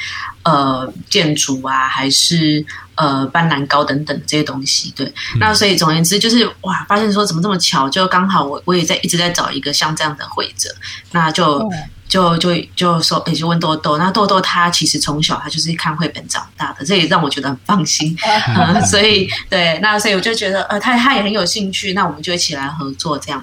[0.45, 4.91] 呃建筑啊，还是呃斑斓高等等这些东西。
[4.97, 10.75] 对，那所以总而言之，就是哇，发现说怎么这么巧，就刚好我我也在一直在找一个像这样的会者。
[11.11, 11.69] 那就
[12.13, 13.97] 就就就说，也就问豆豆。
[13.97, 18.15] 那豆豆他其实从小他就是看绘本长大的，这也让我觉得很放心。
[18.91, 23.43] 所以对，那所以我就觉得，呃，他他也很有兴趣，那我们就一起来合作这样。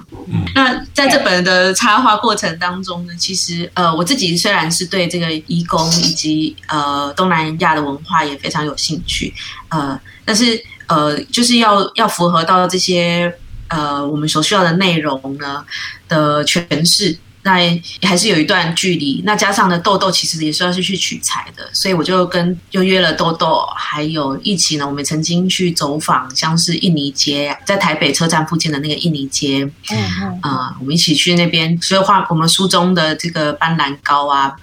[0.54, 9.34] 那在这本的插画过程当中呢，其实呃，我自己虽然是对这个义工以及呃东南亚的文化也非常有兴趣，
[9.70, 13.34] 呃，但是呃，就是要要符合到这些
[13.66, 15.64] 呃我们所需要的内容呢
[16.06, 17.18] 的诠释。
[17.42, 17.58] 那
[18.02, 34.54] 还是有一段距离，那加上呢，豆豆其实也是要去去取材的，所以我就跟就约了豆豆，还有一起呢，我们曾经去走访，像是印尼街，在台北车站附近的那个印尼街，嗯嗯，啊，我们一起去那边，所以画我们书中的这个斑斓糕啊，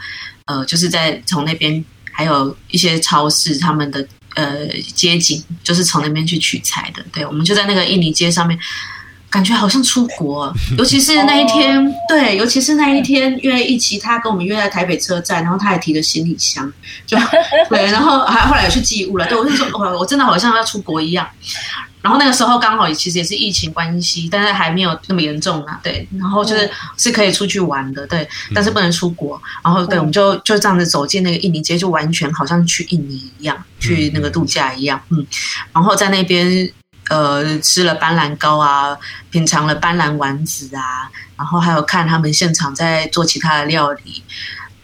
[0.45, 8.59] 呃，就是在从那边，还有一些超市他们的呃街景，就是从那边去取材的，对，我们就在那个印尼街上面。
[9.29, 16.71] 感觉好像出国， 尤其是那一天，对，尤其是那一天约一起，他跟我们约在台北车站，然后他还提着行李箱，
[17.05, 17.17] 就
[17.69, 21.27] 对， 然后还后来也去寄物了，对我就说，哇，我真的好像要出国一样。
[21.99, 25.77] 然后那个时候刚好其实也是疫情关系，但是还没有那么严重啊。
[25.83, 29.41] 对，然后就是是可以出去玩的，对，但是不能出国。
[29.61, 35.01] 然后对，我们就就这样子走进那个印尼街，就完全好像去印尼一样，去那个度假一样。
[35.09, 35.25] 嗯，
[35.73, 36.71] 然后在那边
[37.09, 38.97] 呃吃了斑斓糕啊，
[39.29, 44.23] 品尝了斑斓丸子啊，然后还有看他们现场在做其他的料理。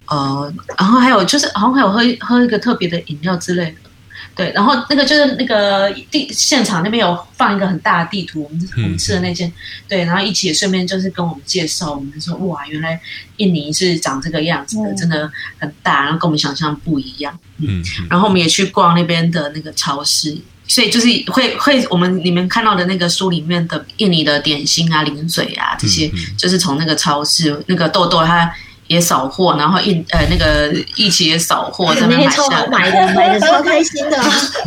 [0.05, 3.89] 呃，然后还有就是，好像还有喝喝一个特别的饮料之类的，
[4.35, 4.51] 对。
[4.51, 9.51] 然后那个就是那个地现场那边有放一个很大的地图，我们我们吃的那间，
[9.87, 10.03] 对。
[10.03, 12.99] 然后一起也顺便就是跟我们介绍，我们说哇，原来
[13.37, 17.39] 印尼是长这个样子的，真的很大，然后跟我们想象不一样。
[17.57, 17.81] 嗯。
[18.09, 20.37] 然后我们也去逛那边的那个超市，
[20.73, 28.51] 所以就是会会我们你们看到的那个书里面的印尼的点心啊、零嘴啊这些，就是从那个超市那个豆豆他。
[28.87, 34.17] 也扫货，然后一呃那个一起也扫货，在那买下买的买的超开心的，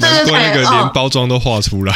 [0.01, 1.95] 对 对对， 那个连包装都画出来，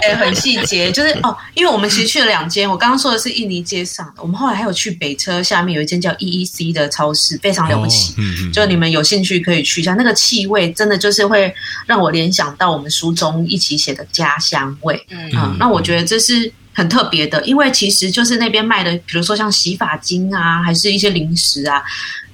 [0.00, 11.54] 对，很细节， 就是哦，因为我们其实去了两间，我刚刚说的是印尼街上的，我们后来还有去北车下面有一间叫 EEC 的超市，非常了不起，嗯嗯，就你们有兴趣可以去一下，那个气味真的就是会
[11.86, 16.52] 让我联想到我们书中一起写的家乡味，嗯，那我觉得这是。
[16.76, 21.82] 很特别的，因为其实就是那边卖的，比如说像洗发精啊，还是一些零食啊，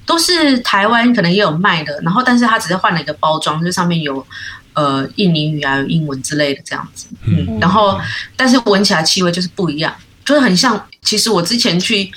[0.05, 1.97] 都是台湾可能也有卖的。
[2.03, 4.27] 然后，但是它只是换了一个包装，就上面有
[4.75, 7.07] 呃印尼语啊、有英文之类的这样子。
[7.25, 8.01] 嗯，然后
[8.37, 10.85] 但是闻起来气味就是不一样，就是很像。
[11.03, 12.11] 其实我之前去。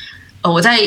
[0.52, 0.80] 我在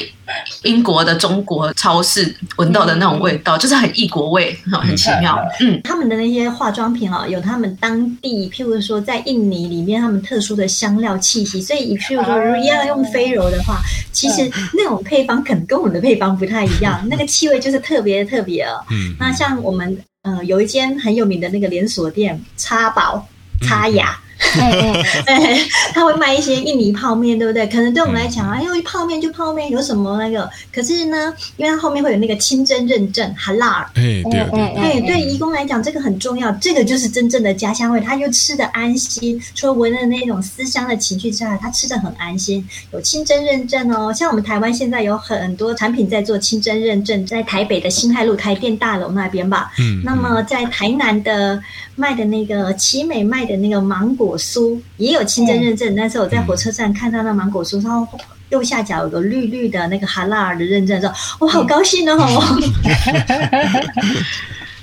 [0.63, 5.39] 英国的中国超市闻到的那种味道，就是很异国味，很奇妙。
[5.61, 11.61] 嗯，他们的那些化妆品哦，有他们当地，譬如说在印尼里面，他们特殊的香料气息。
[11.61, 13.81] 所以，譬如说如果要用菲柔的话，
[14.13, 18.67] 其实那种配方可能跟我们的配方不太一样，那个气味就是特别特别。
[18.91, 23.27] 嗯，那像我们呃有一间很有名的那个连锁店，叉宝
[23.63, 24.21] 叉雅。
[25.27, 25.59] 哎，
[25.93, 27.67] 他会卖一些印尼泡面，对不对？
[27.67, 30.49] 可能对我们来讲，哎呦，泡面就泡面，有什么那个？
[30.73, 33.83] 可是呢，因为它后面会有那个清真认证，哈拉。
[33.95, 38.01] 哎，对对，哎，对，义工来讲，这个很重要，这个就是真正的家乡味。
[38.01, 42.65] 他又吃的安心，除了闻了那种思乡的情绪之外，他吃的很安心。
[42.93, 49.73] 有清真认证哦，像我们台湾现在有很多产品在做清真认证，在台北的新海路台电大楼那边吧。
[49.81, 51.61] 嗯，那么在台南的
[51.97, 54.28] 卖的那个奇美卖的那个芒果。
[54.37, 58.07] 酥也有清真认证，那时候我在火车站看到那芒果酥，它
[58.51, 62.19] 右下角有个绿绿的那个哈拉尔的认证，说我好高兴哦！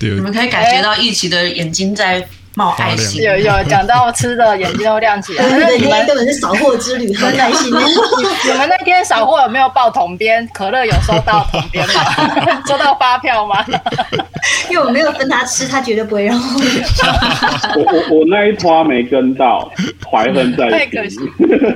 [0.00, 2.26] 你们可以感觉到一起的眼睛在。
[2.56, 5.44] 冒爱心，有有讲到吃的，眼睛都亮起来。
[5.76, 7.66] 你们根本是扫货之旅，很开心。
[7.68, 10.48] 你们那天扫货有没有报统编？
[10.54, 11.94] 可乐有收到统编吗？
[12.66, 13.62] 收到发票吗？
[14.70, 16.60] 因为我没有分他吃，他绝对不会让我。
[17.76, 19.70] 我我我那一拖没跟到，
[20.10, 20.78] 怀恨在心。
[20.78, 21.18] 太可惜，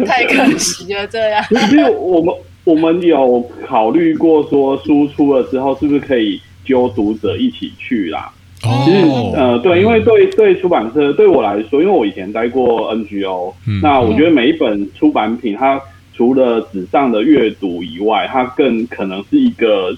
[0.07, 1.07] 太可惜了。
[1.09, 8.33] 这样，因为我们我们有考虑过说，输出了之后是不是可以揪读者一起去啦？
[8.61, 15.81] 其实，呃，对，因为对对出版社对我来说，因为我以前待过 NGO，那我觉得每一本出版品，它
[16.15, 19.97] 除了纸上的阅读以外，它更可能是一个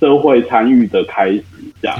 [0.00, 1.44] 社会参与的开始，
[1.80, 1.96] 这样。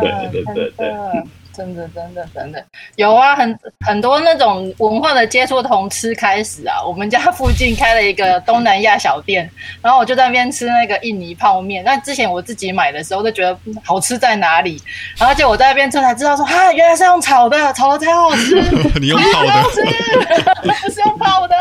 [0.00, 1.22] 对对对对对。
[1.56, 2.64] 真的，真的，真的
[2.96, 6.82] 有啊，很很多那种文化的接触，从吃开始啊。
[6.84, 9.48] 我们家附近开了一个东南亚小店，
[9.80, 11.84] 然后我就在那边吃那个印尼泡面。
[11.84, 14.82] 那之前我自己买的时候，就觉得好吃在哪里，
[15.16, 18.60] 然后就我在那边吃才知道说，啊，原来是用炒的，炒的才好吃。
[19.00, 19.62] 你用泡的？
[19.62, 21.54] 不是用泡的。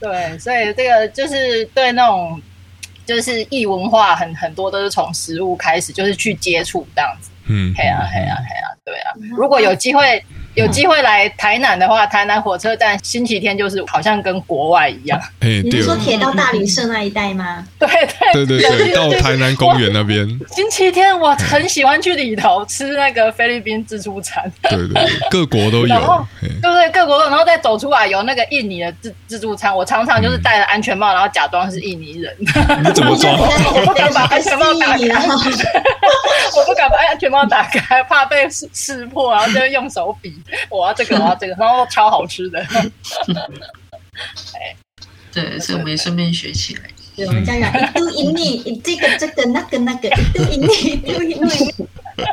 [0.00, 2.40] 对，所以这个就是对那种
[3.04, 7.30] 就是异文化很很多都是从食物开始，就是去接触这样子。
[7.48, 9.12] 嗯，嘿啊，嘿啊，嘿啊，对啊。
[9.36, 10.22] 如果有机会，
[10.58, 15.20] 有机会来台南的话，台南火车站星期天就是好像跟国外一样。
[15.40, 17.64] 你是说铁道大旅社那一带吗？
[17.78, 17.88] 对
[18.32, 20.26] 对对对对，到台南公园那边。
[20.50, 24.50] 星期天我很喜欢去里头吃那个菲律宾自助餐。
[24.62, 26.26] 对对，各国都有。
[26.60, 26.90] 对不对？
[26.90, 29.74] 各国都，然后再走出来有那个印尼的自自助餐。
[29.74, 32.34] 我常常就是戴着安全帽，然后假装是印尼人。
[32.40, 33.32] 你怎么装？
[33.38, 35.06] 我不敢把安全帽打开。
[36.56, 40.34] 我不敢把安全帽打开，怕被识识破，然后就用手比，
[40.70, 42.58] 我要这个，我要这个，然后超好吃的。
[44.54, 44.74] 哎，
[45.32, 46.82] 对，所以我们也顺便学起来。
[47.14, 51.74] 对，我们家讲一度印尼，这个这个那个那个一度印尼，一度印尼。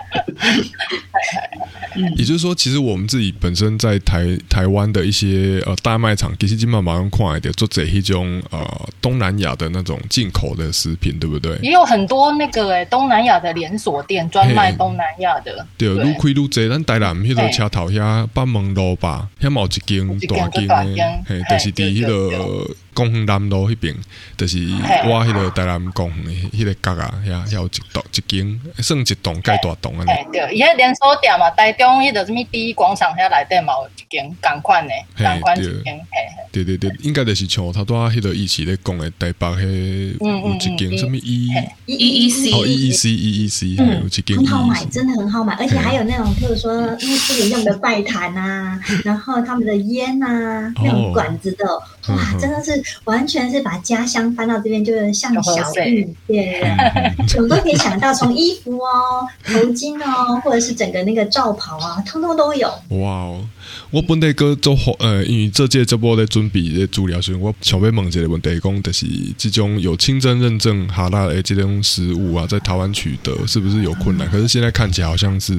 [2.18, 11.58] 也就是说，其实我们自己本身在台台湾的一些呃大卖场，其实基本上马上看来的做这一种呃东南亚的那种进口的食品，对不对？
[11.62, 15.66] 也有很多那个诶东南亚的连锁店专卖东南亚的。
[15.78, 20.50] 对，愈开愈多，咱台南迄个车头遐八门路吧，遐毛一间大
[20.84, 22.68] 间诶，嘿，就是伫迄个。
[22.96, 23.94] 公园南路迄边，
[24.36, 24.58] 就是
[25.06, 30.12] 我迄个台南公园迄个角啊，遐遐有一栋一间，算一栋盖大栋安尼。
[30.32, 35.84] 对，伊迄连锁店嘛，台中迄个什么第一广场遐内底嘛有一间共款的，共款一间。
[35.84, 36.64] 对。
[36.64, 41.52] 对对，应该就是像他拄啊迄个一起咧讲的台北迄有一间什么 E
[41.86, 51.66] E E C 哦 E E C E E C，有一间很好买，真的很好买，而且还有那种，譬如说伊斯林用的拜坛啊，然后他们的烟啊，那种管子的，
[52.10, 52.82] 哇，真的是。
[53.06, 55.54] 完全是把家乡搬到这边，就是像小
[55.86, 56.62] 玉，对，
[57.38, 62.68] 我们都可以想到，从衣服哦、头巾哦，或者是整个那个罩袍啊，通通都有。
[62.90, 63.40] 哇哦！
[63.92, 69.06] 我本地哥做呃，因为这届这波在准备的资料时，我想要问一个问题，讲就是
[69.38, 74.30] 这种有清真认证哈拉的这种食物啊，在台湾取得是不是有困难？
[74.30, 75.56] 可是现在看起来好像是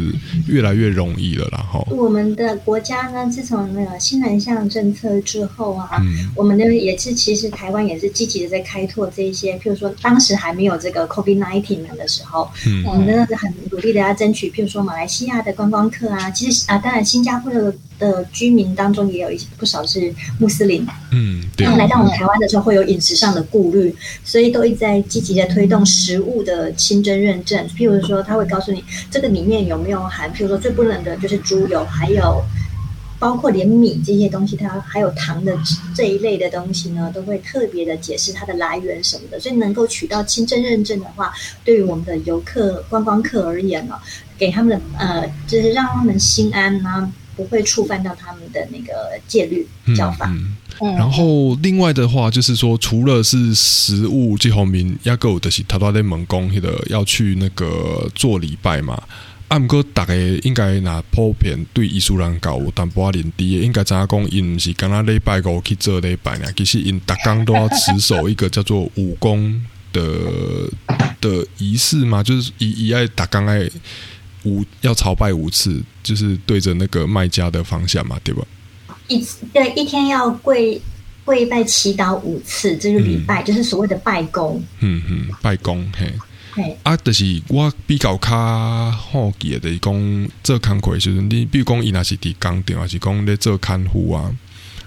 [0.47, 1.59] 越来越容易了啦。
[1.59, 6.01] 哈，我们的国家呢，自从那个新南向政策之后啊，
[6.35, 12.51] 我们的也是其实台湾也是积极的在开拓这一些，譬如说当时还没有这个 COVID nineteen 的时候，
[12.85, 17.75] 我们真的是很努力的要争取，譬如说马来西亚的观光客啊，其实啊，当然新加坡的。
[17.99, 27.67] 的居民当中也有一些不少是穆斯林，嗯，他们来到我们台湾的时候会有饮食上的顾虑，所以都一直在积极的推动食物的清真认证。
[27.71, 32.43] 譬如说，他会告诉你这个里面有没有含，譬如说最不能的就是猪油，还有
[33.19, 35.57] 包括连米这些东西，它还有糖的
[35.95, 39.41] 这一类的东西呢，都会特别的解释它的来源什么的。
[39.41, 41.33] 所以能够取到清真认证的话，
[41.65, 43.95] 对于我们的游客观光客而言呢，
[44.37, 47.11] 给他们的呃，就是让他们心安啊。
[47.37, 50.35] 不会触犯到他们的那个戒律教法。
[50.81, 59.01] 然后另外的话，就是说，除了是食物这方面，亚够的是他都在蒙公那个要去那个做礼拜嘛。
[59.49, 64.31] 阿姆哥大概应该拿普遍对伊斯兰教有淡薄仔认知，应该怎样讲？
[64.31, 66.47] 因是刚刚礼拜五去做礼拜呢？
[66.57, 70.03] 其实因大刚都要持守一个叫做武功的
[71.21, 73.71] 的仪式嘛，就是以以爱大刚爱。
[74.47, 78.47] 五要朝拜五次，就是对着那个卖家的方向嘛，对吧？
[79.09, 80.81] 一对一天要跪
[81.25, 84.63] 跪拜祈祷五次，这是礼拜，就是所谓的拜公。
[84.81, 86.13] 嗯嗯，拜公嘿。
[86.53, 94.33] 嘿啊，就是我比较较好奇的，讲做工课时阵，你比如讲伊若是伫工厂，还是讲咧做看护啊？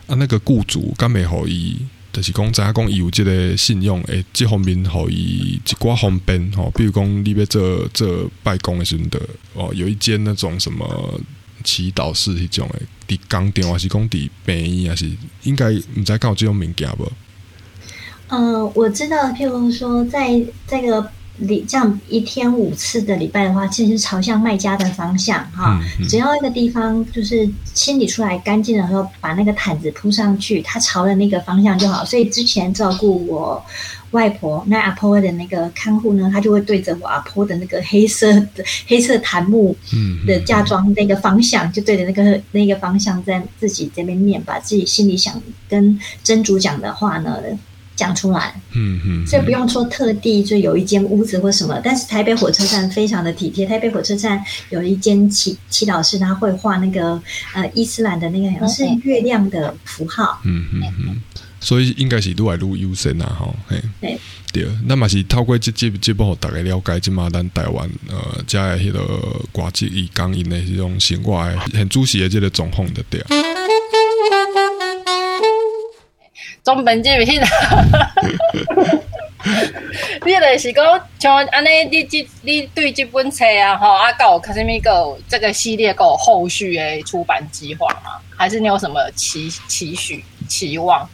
[0.07, 1.77] 啊，那个雇主敢未可以？
[2.11, 6.71] 就是讲，知影讲伊有即个信用，诶，即方面互伊一寡方便吼。
[6.75, 9.19] 比如讲，你要做做拜公诶时阵的
[9.53, 11.19] 哦，有一间那种什么
[11.63, 15.09] 祈祷室迄种诶，伫工店还是讲伫病院，还是
[15.43, 17.11] 应该毋知有即种物件无？
[18.29, 21.11] 嗯，我知道，譬如说，在这个。
[21.39, 25.79] 礼这样一天五次的礼拜的话，其实是朝向卖家的方向哈。
[26.07, 32.03] 只要一个地方就是清理出来干净的时候，把那个毯子铺上去，它朝着那个方向就好。
[32.05, 33.63] 所以之前照顾我
[34.11, 39.75] 外婆那阿婆的那个看护呢，他就会对着我阿婆的那个黑色的黑色檀木
[40.25, 47.37] 的嫁妆那个方向，就对着那个那个方向在自己这边念，把自己心里想跟真主讲的话呢。
[47.99, 53.65] 讲出来，嗯嗯，所以不用说特地就有一间屋子或什么，但是台北火车站非常的体贴。
[53.65, 57.21] 台北火车站有一间祈祈祷室，他会画那个
[57.53, 61.21] 呃伊斯兰的那个好像是月亮的符号，嗯嗯嗯，
[61.59, 64.17] 所以应该是愈来愈优先啊，哈，嘿，对，
[64.53, 69.01] 对，那么是透过这这这部大概了解，即嘛咱台湾呃，加迄个
[69.51, 73.21] 国际以讲因的这种生活很主席的这个状况的对。
[76.75, 77.27] 中本这边，
[80.23, 80.85] 你就是讲
[81.17, 88.11] 像安尼，你这你对这本册啊，吼，啊，有可是咪个这个系列有后续的出版计划吗？
[88.37, 91.09] 还是你有什么期期许期望？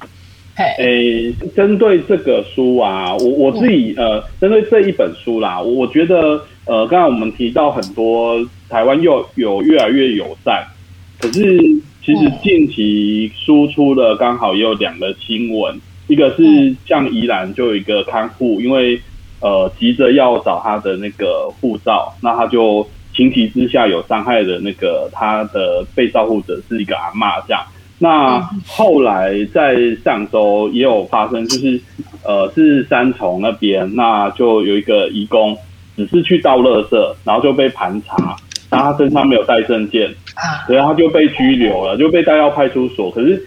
[0.57, 10.67] 嘿，诶，针对这个书啊，我我自己呃，针对这一本书啦，我觉得呃，刚才我们提到很多台湾又有越来越友善，
[11.17, 11.57] 可是。
[12.05, 19.01] 其实近期输出的刚好也有两个新闻，一个是像宜兰就有一个看护，因为
[19.39, 27.63] 呃急着要找他的那个护照，那他就情急之下有伤害的那个他的被照护者是一个阿嬷这样。
[27.97, 31.81] 那后来在上周也有发生，就是
[32.23, 35.57] 呃是三重那边，那就有一个义工
[35.95, 38.35] 只是去倒垃圾，然后就被盘查。
[38.75, 43.09] 然后他身上没有带证件，啊然后他就被拘留了，就被带到派出所。
[43.09, 43.41] 可是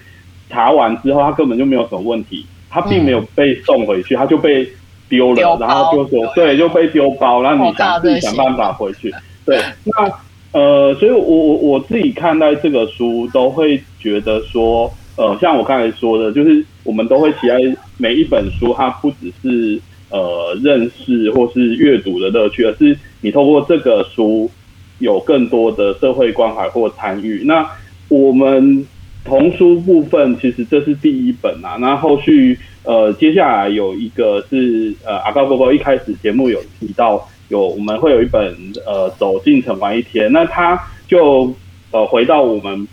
[0.49, 4.67] 查完之后，他根本就没有什么问题，他并没有被送回去，他就被
[5.09, 9.13] 丢了，然后就说对，就被丢包，然后你想自己想办法回去。
[9.45, 10.11] 对，那
[10.59, 17.57] 呃，所以我我我自己看待这个书，都会觉得说，呃，像我刚才说的，就是我们都会期待
[17.97, 19.81] 每一本书，它不只是。
[20.11, 24.51] 呃，认识或是阅读的乐趣，而是你透过这个书
[24.99, 27.43] 有更多的社会关怀或参与。
[27.45, 27.69] 那
[28.09, 28.87] 我们
[29.25, 38.55] 童书部分其实这是第一本啊，那后续呃接下来有一个是呃阿高哥哥一开始节目有提到有我们会有一本
[38.87, 41.53] 呃走进城玩一天，那他就
[41.91, 42.87] 呃回到我们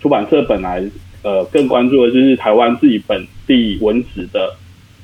[0.00, 0.82] 出版社本来
[1.22, 4.54] 呃更关注的就是台湾自己本地文史的。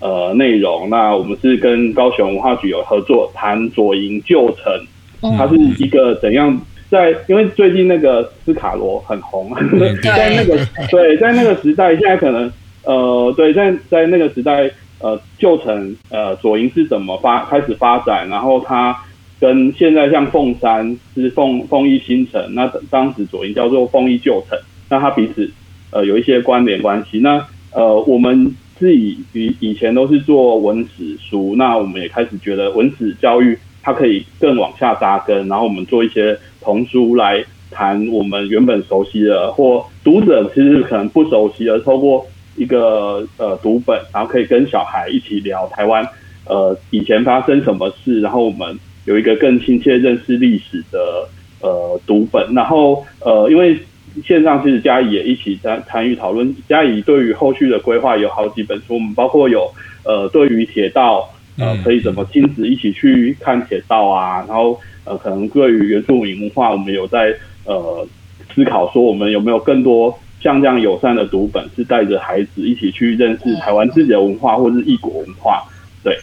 [0.01, 4.73] 呃，内容那我们是跟高雄文化局有合作谈左营旧城，
[5.21, 6.61] 它是一个怎样
[6.91, 7.14] 在？
[7.29, 9.51] 因为最近那个斯卡罗很红，
[10.03, 10.59] 在那个
[10.91, 12.51] 对，在那个时代，现在可能
[12.85, 18.29] 呃，对，在在那个时代，呃，旧城呃左营是怎么发开始发展？
[18.29, 18.97] 然后它
[19.41, 24.59] 跟现在像凤山是凤凤翼新城，那当时左营叫做凤翼旧城，
[24.89, 25.51] 那它彼此
[25.91, 27.19] 呃有一些关联关系。
[27.21, 28.55] 那呃我们。
[28.81, 33.59] 是以以以前都是做文史书，那我们也开始觉得文史教育
[33.89, 46.07] 它可以更往下扎根，然后我们做一些童书来谈我们原本熟悉的，或读者其实可能不熟悉的，透过一个呃读本，然后可以跟小孩一起聊台湾
[46.45, 51.26] 呃以前发生什么事，然后我们有一个更亲切认识历史的
[51.62, 53.78] 呃读本，然后呃因为。
[54.26, 56.53] 线上其实嘉怡也一起在参与讨论。
[56.68, 59.70] 嘉怡对于后续的规划有好几本书，我们包括有
[60.03, 61.28] 呃对于铁道
[61.59, 67.35] 呃可以怎么亲子一起去看铁道啊，然后呃可能对于原住民文化，我们有在
[67.65, 68.07] 呃
[68.55, 75.63] 思考说我们有没有更多像这样友善的读本，是带着孩子一起去认识台湾自己的文化或者是异国文化。
[76.03, 76.17] 对，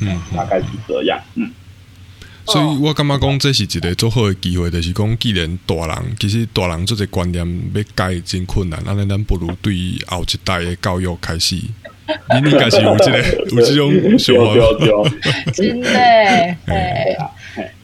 [0.00, 1.50] 嗯，大概是这样，嗯。
[2.46, 9.74] 所以我感觉讲这是一个做好的机会，就是讲既然大人其实大人做这观念要改真困难，那咱不如对
[10.06, 11.56] 后一代的教育开始，
[12.42, 13.18] 你应该是有这个
[13.50, 15.10] 有这种想法。
[15.52, 15.88] 真的，
[16.66, 17.30] 对啊，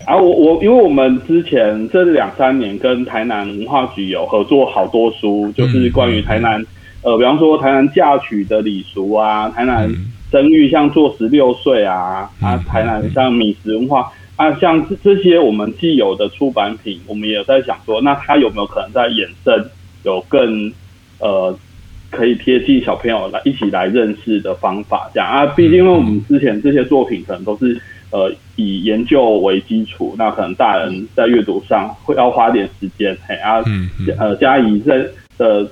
[0.07, 6.64] 啊，我我因为我们之前这两三年跟台南文化局有合作好多书，就是关于台南，
[7.03, 9.89] 呃，比方说台南嫁娶的礼俗啊，台南
[10.31, 14.12] 生育像做十六岁啊，啊，台南像米食文化。
[14.37, 19.70] 啊，像这这些我们既有的出版品，我们也在想说，那它有没有可能在衍生
[20.03, 20.72] 有更
[21.20, 21.57] 呃
[22.15, 25.11] 可以贴近小朋友来一起来认识的方法？
[25.12, 33.62] 这样啊，毕竟因为我们之前这些作品可能都是呃以研究为基础，那可能大人在阅读上会要花点时间，嘿啊，
[34.19, 35.05] 呃，加以在
[35.37, 35.69] 的。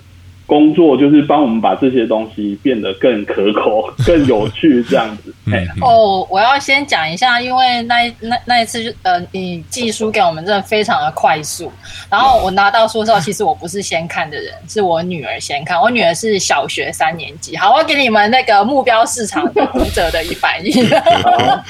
[0.47, 5.33] 工作就是帮我们把这些东西变得更可口、 更有趣，这样子。
[5.81, 11.73] 哦，我要先讲一下，因为那那那一次，呃，你寄书给我们真的非常的快速。
[12.11, 15.81] 然后我拿到书之后，其实我不是先看的人，是我女儿先看。
[15.81, 17.57] 我女儿是小学三年级。
[17.57, 20.87] 好，我给你们那个目标市场读者的一反应。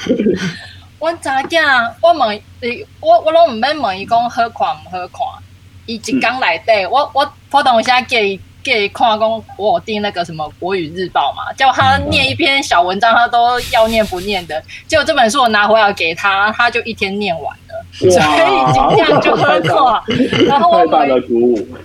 [0.99, 1.93] 我咋讲？
[2.01, 2.41] 我问，
[2.99, 5.43] 我我拢唔免问伊讲好看唔好看，
[5.85, 8.39] 伊一刚来对，我我普通下给。
[8.63, 14.63] 给矿工，我订那个什么国语日报嘛，叫他念一篇小文章，他都要念不念的。
[14.87, 20.01] 结果这本书我拿回来给他，他就一天念完了，所以今天就很快。
[20.47, 21.07] 然后我买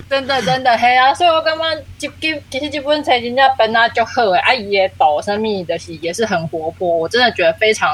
[0.08, 1.12] 真的真的嘿啊！
[1.12, 1.66] 所以我刚刚
[1.98, 7.92] 就给其实这本书人家本来就好诶，阿姨也抖生命的是也是很活泼，我真的觉得非常。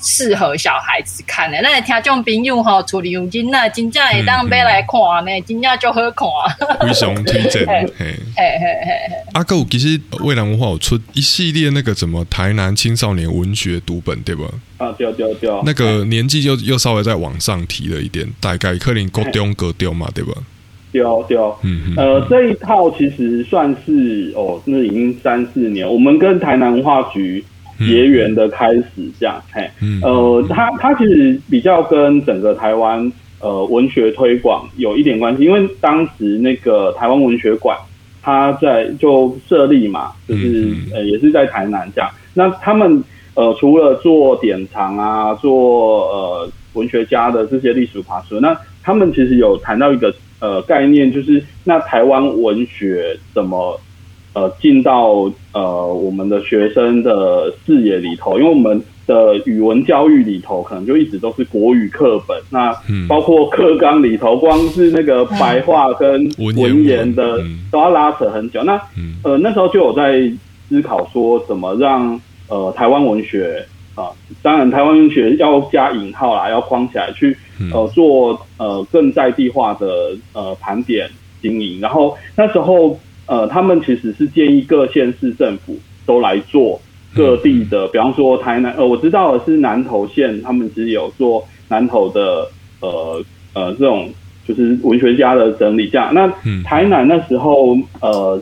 [0.00, 6.86] 适合小孩子看的，那听众朋友哈，处理用金那真正会当买来看呢，真正就好看。
[6.86, 7.64] 非常推荐。
[7.66, 9.16] 嘿，嘿，嘿，嘿。
[9.32, 14.44] 阿哥，其实蔚蓝文化有出一系列那个什么台南青少年文学读本，对吧？
[14.78, 15.50] 啊，对对对。
[15.64, 20.32] 那个年纪又又稍微再往上提了一点，大概可能高中高中嘛，对吧？
[20.92, 21.36] 对对。
[21.62, 21.94] 嗯嗯。
[21.96, 27.44] 呃，这一套其实算是哦，那已经三四年，我们跟台南文化局。
[27.78, 28.84] 结缘的开始，
[29.20, 29.68] 这样，嘿，
[30.02, 37.76] 呃，它它其实比较跟整个台湾呃文学推广有一点关系，因为当时那个台湾文学馆，
[38.22, 42.10] 它在就设立嘛，就是呃也是在台南这样。
[42.32, 43.02] 那他们
[43.34, 53.78] 呃除了做典藏啊，做呃文学家的这些历史爬书，那他们其实有谈到一个呃概念，就是那台湾文学怎么。
[54.36, 62.36] 呃，进到呃我们的学生的视野里头，因为我们的语文教育里头，可能就一直都是国语课本。
[62.50, 62.70] 那
[63.08, 67.38] 包括课纲里头，光是那个白话跟文言的
[67.72, 68.62] 都要拉扯很久。
[68.62, 68.78] 那
[69.24, 70.30] 呃那时候就有在
[70.68, 73.64] 思考说，怎么让呃台湾文学
[73.94, 74.10] 啊，
[74.42, 77.34] 当然台湾文学要加引号啦，要框起来去
[77.72, 81.08] 呃做呃更在地化的呃盘点
[81.40, 81.80] 经营。
[81.80, 86.80] 然后那时候呃他们其实是建议各县市政府都来做。
[87.14, 92.46] 各地的，比方说台南，呃，我知道的是南投县，他们其实有做南投的，
[92.80, 93.24] 呃
[93.54, 94.10] 呃，这种
[94.46, 96.12] 就是文学家的整理这样。
[96.12, 96.30] 那
[96.62, 98.38] 台南那时候，呃，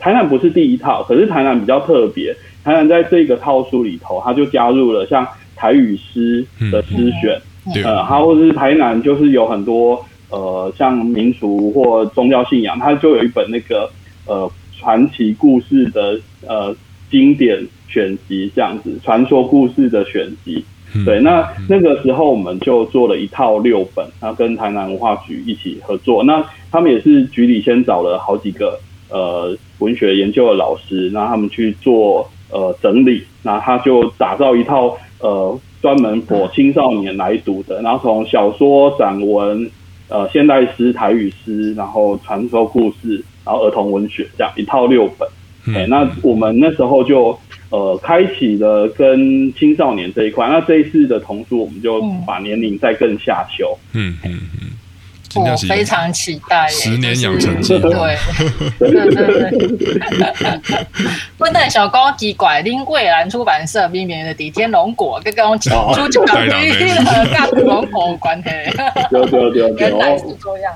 [0.00, 2.34] 台南不是第一套，可是台南比较特别，
[2.64, 5.24] 台南在这个套书里头，他就加入了像
[5.54, 7.40] 台语诗的诗选，
[7.84, 13.88] 呃，还或者是台南就是有很多，呃，像民俗或宗教信仰，它就有一本那个，
[14.26, 16.76] 呃，传奇故事的，呃，
[17.10, 17.66] 经典。
[17.88, 20.62] 选集这样子，传说故事的选集，
[21.06, 39.70] 对，那那个时候我们就做了一套六本，然后跟台南文化局一起合作，那他们也是局里先找了好几个呃文学研究的老师，然后他们去做呃整理，那他就打造一套呃专门给青少年来读的，然后从小说、散文、
[40.08, 45.28] 呃现代诗、台语诗，然后传说故事，然后儿童文学这样一套六本，
[45.74, 47.38] 哎，那我们那时候就。
[47.68, 53.76] 呃，开启了跟青少年这一块，那这一次的童书，我们就把年龄再更下修。
[53.92, 54.70] 嗯嗯嗯。
[55.34, 58.08] 我非常期待，十年养成计划。
[58.78, 59.96] 对对对对。
[61.38, 68.48] 问蛋小高级怪，拎桂兰出版社命名的《底天龙果》，跟跟我讲出就讲和大龙果关系。
[69.10, 69.76] 对对对对。
[69.90, 70.72] 原来是这样。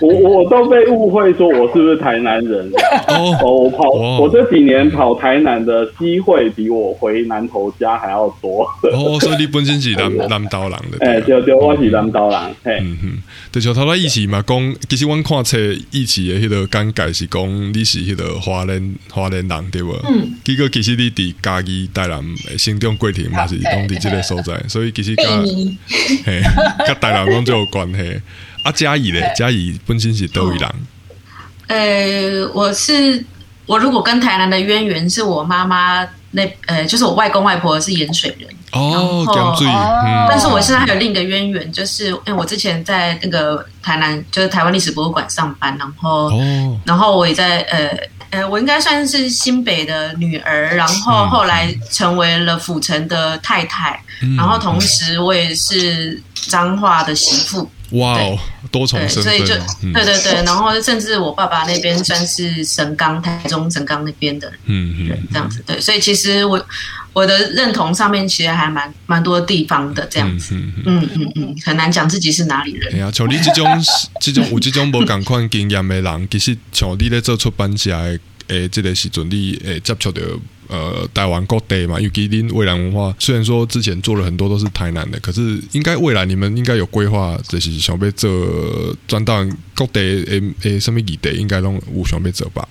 [0.00, 0.08] 我
[0.42, 2.70] 我都被误会说我是不是台南人？
[3.08, 8.64] 哦，我跑我这几年跑台南的机会比我回南头家还要多。
[8.92, 10.98] 哦，所以你本身是南南刀郎的。
[11.04, 12.50] 哎，对对，我是南刀郎。
[12.62, 14.04] 嘿，嗯哼，对，就他来。
[14.04, 15.58] 意思嘛，讲其实阮看册
[15.90, 19.92] 意思的迄个简介是讲你是迄个华人华人人对无？
[20.08, 20.34] 嗯。
[20.44, 22.22] 结果其实你伫家己台南
[22.58, 25.24] 新中过程嘛是当地即个所在，所以其实甲
[26.26, 26.42] 嘿，
[26.86, 28.20] 甲台南讲就有关系。
[28.62, 30.70] 啊，嘉义咧，嘉义本身是倒位人。
[31.66, 33.24] 呃，我是
[33.66, 38.48] 我如果跟台南的渊源是我妈妈那呃，就是我外公外婆是盐水人。
[38.72, 39.66] 哦，江水。
[40.28, 46.30] 但是我现在还有另一个渊源，就是因为我之前在那个台南，就是台湾历史博物馆上班，然后，
[46.84, 47.96] 然后我也在呃
[48.30, 54.02] 呃，我应该算是新北的女儿，然后后来成为了府城的太太，
[54.36, 57.70] 然后同时我也是彰化的媳妇。
[57.94, 58.38] 哇哦，
[58.70, 59.54] 多重身份，所以就
[59.92, 66.64] 对对对，然后甚至我爸爸那边算是神冈，台中神冈那边的，嗯嗯，这样子对，所以其实我。
[67.14, 72.92] 我的认同上面其实还蛮蛮多地方的，这样子，嗯嗯嗯，很难讲自己是哪里人。
[72.92, 73.64] 哎呀，像你这种
[74.20, 78.18] 这种有这种无共款经验的人，其实像你咧做出版社的，
[78.48, 80.20] 诶，这个时阵你诶接触到
[80.68, 88.30] 呃台湾各地嘛，尤其恁未来文化，虽然说之前做了很多都是台南的，可是应该未来你们应该有规划，就是想要做
[89.06, 92.66] 转到各地诶诶什么异地，应该拢有想要做吧。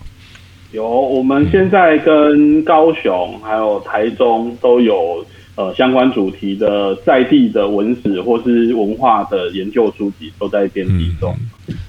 [0.72, 5.24] 有，我们现在跟高雄还有台中都有
[5.56, 11.36] 呃相关主题的在地的文史或是文化的研究书籍都在编辑中。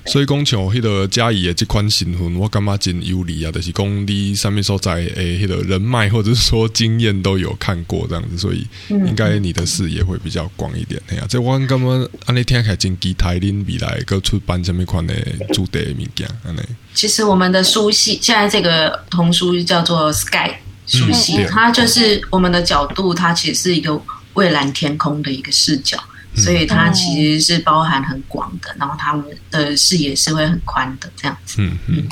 [0.07, 11.01] 所以讲像迄个嘉义的这款新闻，我感觉真有利啊，就是讲你上面所在诶，迄个人脉或者是说经验都有看过这样子，所以应该你的视野会比较广一点。
[11.09, 15.15] 哎呀，这我感觉安尼听起来真期待恁未来个出版什么款的
[15.53, 16.61] 主题物件安尼。
[16.93, 20.53] 其实我们的书系现在这个童书叫做 Sky
[20.87, 24.01] 书系，它就是我们的角度，它其实是一个
[24.35, 25.99] 蔚蓝天空的一个视角。
[26.37, 31.59] 所以它其实是包含很广的，然后他们的视野是会很宽的这样子。
[31.59, 32.09] 嗯嗯。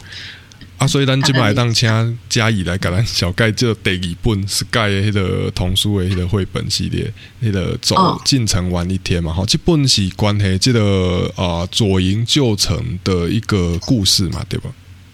[0.78, 7.12] 啊，所以咱即摆当请嘉义来给咱小盖这第二本是盖的迄个童书的迄个绘本系列，
[7.42, 9.32] 迄个走进城玩一天嘛。
[9.32, 14.70] 好，这本是关系这个啊左营旧城的一个故事嘛，对吧？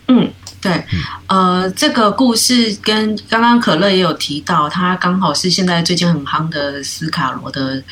[0.09, 0.31] 嗯，
[0.61, 0.85] 对。
[1.27, 7.83] 呃，这个故事跟刚刚可乐也有提到，它刚好是现在最近很夯的斯卡罗的。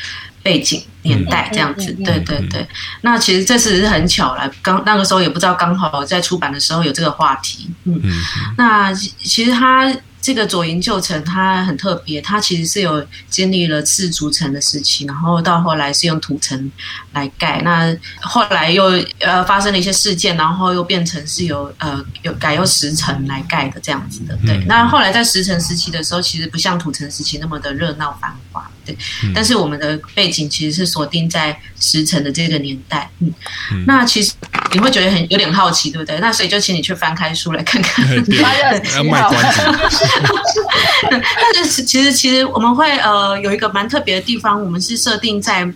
[0.42, 2.64] 背景年代这样子，对对对。
[3.00, 7.68] 那其实这次是很巧了，刚那个时候也不知道，刚好在出版的时候有这个话题。
[7.82, 8.00] 嗯，
[8.56, 9.92] 那其实他
[10.26, 16.68] 这个左营旧城它很特别，它其实是有经历了赤竹城的时期，然后到后来是用土城
[17.12, 17.62] 来盖。
[17.62, 18.86] 那后来又
[19.20, 24.36] 呃发生了一些事件，然后又变成是由呃有改用石城来盖的这样子的。
[24.44, 28.68] 对，那后来在石城时期的时候，其实不像土城时期那么的热闹繁华。
[28.84, 28.98] 对，
[29.32, 33.08] 但是我们的背景其实是锁定在石城的这个年代。
[33.20, 33.32] 嗯，
[33.86, 34.32] 那其实
[34.72, 36.18] 你会觉得很有点好奇，对不对？
[36.18, 38.04] 那所以就请你去翻开书来看看。
[38.96, 39.62] 要卖关子。
[41.54, 45.66] 但是其实其实我们会呃有一个蛮特别的地方，我们是设定在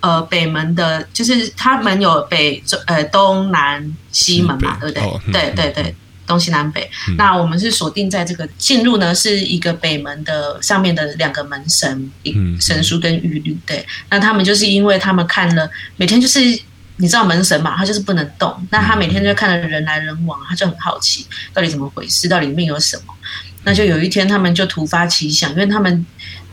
[0.00, 4.94] 呃北门的，就是它门有北呃东南西门嘛，对不
[5.32, 5.32] 对？
[5.32, 5.94] 对对对，
[6.26, 6.88] 东西南北。
[7.16, 12.10] 那我们是锁定在这个进入呢，是一个北门的上面的两个门神，
[12.60, 13.56] 神书跟玉律。
[13.66, 16.40] 对，那他们就是因为他们看了每天就是
[17.00, 23.14] 你知道门神嘛，他就是不能动，那他每天就看着人来人往，他就很好奇到底怎么回事，到底里面有什么。
[23.64, 26.04] 那就有一天，他们就突发奇想，因为他们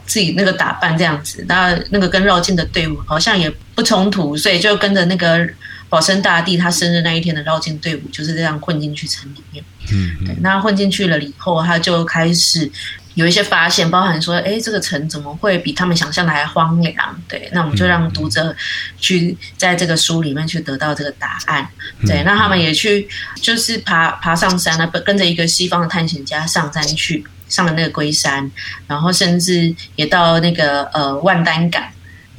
[0.05, 5.47] 自己那个打扮这样子，那那个跟绕境的队伍好像也不冲突，所以就跟着那个
[5.89, 9.63] 保生大帝他生日那一天的绕境队伍就是这样混进去城里面。
[9.91, 12.71] 嗯，对，那混进去了以后，他就开始。
[13.15, 16.93] 有一些发现，包含说，哎，这个城怎么会比他们想象的还荒凉？
[17.29, 18.53] 对，那我们就让读者
[18.99, 21.67] 去在这个书里面去得到这个答案。
[22.05, 23.07] 对，那他们也去
[23.41, 28.51] 就是爬爬上山了，跟着一个西方的探险家上山去，上了那个龟山，
[28.85, 31.81] 然后甚至也到那个呃万丹港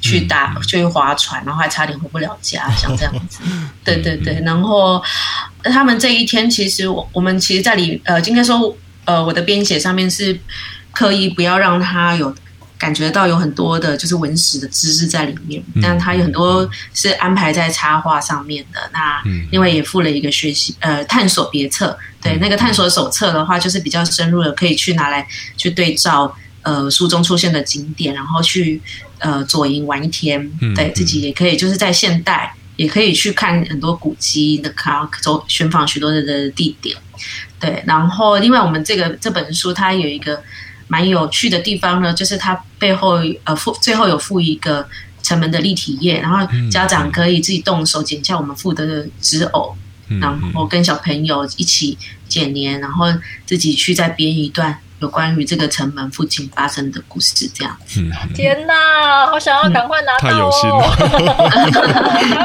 [0.03, 3.41] 去打去划船，然后还差点回不了家， 像这样子。
[3.83, 5.03] 对对对，然后
[5.65, 8.77] 他们这一天其实我我们其实在里呃应该说。
[9.07, 10.39] 呃，我的编写上面是
[10.93, 12.35] 刻意不要让他有
[12.79, 18.79] 感觉到有很多的，就是文史的知识在里面，但他有很多是安排在插画上面的。
[18.93, 25.27] 那另外也附了一个学习呃探索别册，对那个探索手册的话，就是比较深入的，可以去拿来
[25.57, 28.83] 去对照呃书中出现的景点，然后去
[29.21, 36.95] 呃左营玩一天，对自己也可以就是在现代也可以去看很多古迹，那看走寻访许多的地点。
[37.59, 40.43] 对，然后另外我们这个这本书它有一个
[40.89, 44.87] 蛮有趣的地方呢，就是它背后呃附最后有附一个
[45.23, 49.77] 城门的立体页，然后家长可以自己动手剪下我们附的纸偶，
[50.21, 51.97] 然后跟小朋友一起
[52.29, 53.07] 剪黏，然后
[53.45, 54.79] 自己去再编一段。
[55.07, 57.77] 有关于这个城门附近发生的故事，这样。
[57.97, 60.97] 嗯，天哪，好想要赶快拿到，太有心了，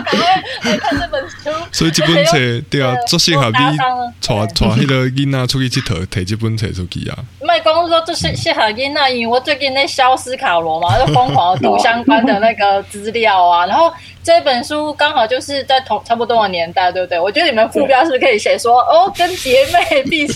[0.05, 1.49] 赶快看这本书。
[1.73, 2.37] 所以这本册
[2.69, 7.17] 对啊，做适合你带带迄个囡仔出去佚佗，摕这本册出去啊。
[7.41, 13.91] 卖公说这是适合囡仔，因为我最近在消失卡罗嘛，就疯狂读相关的那个资料啊，然后。
[14.23, 17.19] 这本书刚好就是在同差不多的年代，对不对？
[17.19, 20.35] 我觉得你们副标是不是可以写说哦，跟姐妹 一起，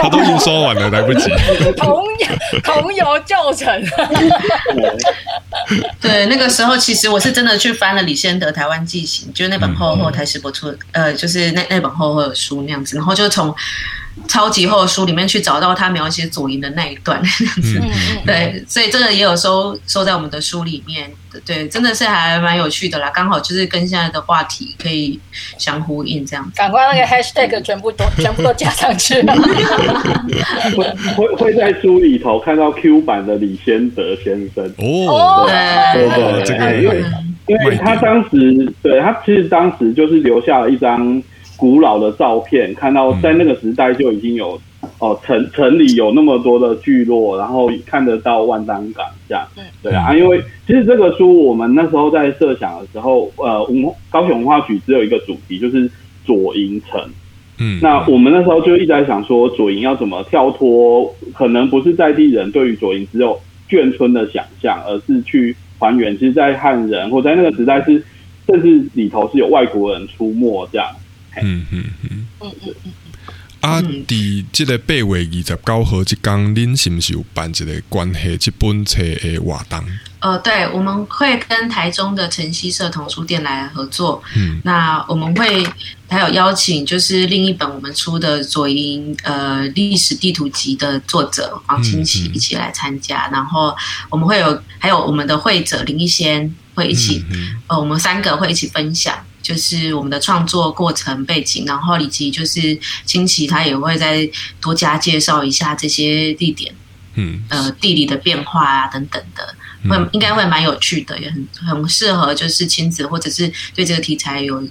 [0.00, 1.31] 他都已经说完了，来不及。
[1.76, 3.66] 同游同游旧城。
[6.00, 13.54] 对，那个时候其实我是真的去翻了李先德《台湾记行》，就是那本厚厚台史博出，呃，就是那那本厚厚的书那样子，然后就从。
[14.28, 17.80] 超级厚的书里面去找到他描写左营的那一段，这样子，
[18.26, 21.10] 对，所以这个也有收收在我们的书里面，
[21.44, 25.18] 对，真的是还蛮有趣的啦，刚好就是跟现在的话题可以
[25.58, 26.52] 相呼应，这样子。
[26.54, 29.14] 赶快那个 hashtag 全部都 全部都加上去。
[30.76, 35.46] 会会会在书里头看到 Q 版的李先德先生哦，
[35.94, 37.04] 对对对，因为
[37.48, 41.22] 因为他当时对他其实当时就是留下了一张。
[41.62, 44.60] 古老的照片，看到在那个时代就已经有
[44.98, 49.46] 哦，城城里有那么多的聚落，然后看得到万丹港这样。
[49.80, 55.88] 对啊，因为其实这个书我们那时候在设想的时候，呃，文高雄文化局只有一个主题，就是
[56.26, 57.00] 左营城。
[57.60, 63.38] 嗯，那我们那时候就一直在想说，左营要怎么跳脱，可能不是在地人对于左营只有
[63.70, 68.04] 眷村的想象，而是去还原，其实，在汉人或在那个时代是，
[68.48, 70.88] 甚至里头是有外国人出没这样。
[71.40, 72.92] 嗯嗯嗯嗯嗯嗯
[73.60, 73.80] 啊！
[73.80, 79.84] 伫即个八月二十九号即天，恁是毋是有办一个关系即本册的活动？
[80.18, 84.20] 呃，对，我们会跟台中的晨曦社童书店来合作。
[84.36, 85.64] 嗯，那我们会
[86.08, 93.28] 还有邀请，就是另一本我们出的左营呃历史地图集的作者黄清奇一起来参加。
[93.32, 93.76] 然后
[94.10, 97.24] 我们会有还有我们的会者林一仙会一起，
[97.68, 99.16] 呃，我们三个会一起分享。
[99.42, 104.28] 就是我们的创作过程背景，然后以及就是清奇他也会再
[104.60, 106.74] 多加介绍一下这些地点，
[107.14, 109.54] 嗯，呃，地理的变化啊等等的，
[109.88, 114.62] 会应该会蛮有趣的，也很很适合就是亲子或者是对这个题材有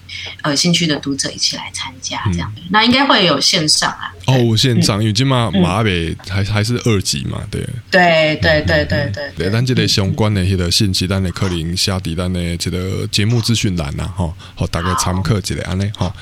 [0.41, 2.51] 呃兴趣的读者一起来参加这样。
[2.70, 4.14] 那应该会有线上啊。
[4.28, 7.62] 哦，线上，因为今嘛马北还还是二级嘛，对。
[7.89, 9.32] 对对对对对。
[9.36, 16.14] 对，咱这个相关的迄个信息，咱的可能下底咱的这个节目资讯栏呐，哈，好大概参考一下安尼哈。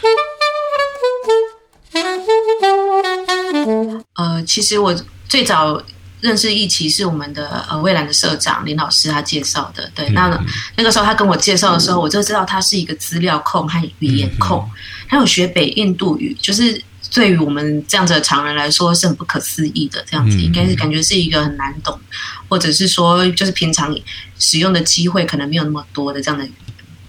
[4.15, 4.95] 呃，其实我
[5.27, 5.81] 最早
[6.21, 9.89] 认识易奇是我们的呃蔚蓝的社长林老师他介绍的。
[9.95, 10.27] 对，那
[10.75, 14.69] 那个时候他跟我介绍的时候，我就知道他是一个资料控和语言控，
[15.07, 20.03] 他有学北印度语，就是对于我们这样子的常人来说是很不可思议的。
[20.09, 21.99] 这样子应该是感觉是一个很难懂，
[22.47, 23.97] 或者是说就是平常
[24.37, 26.47] 使用的机会可能没有那么多的这样的。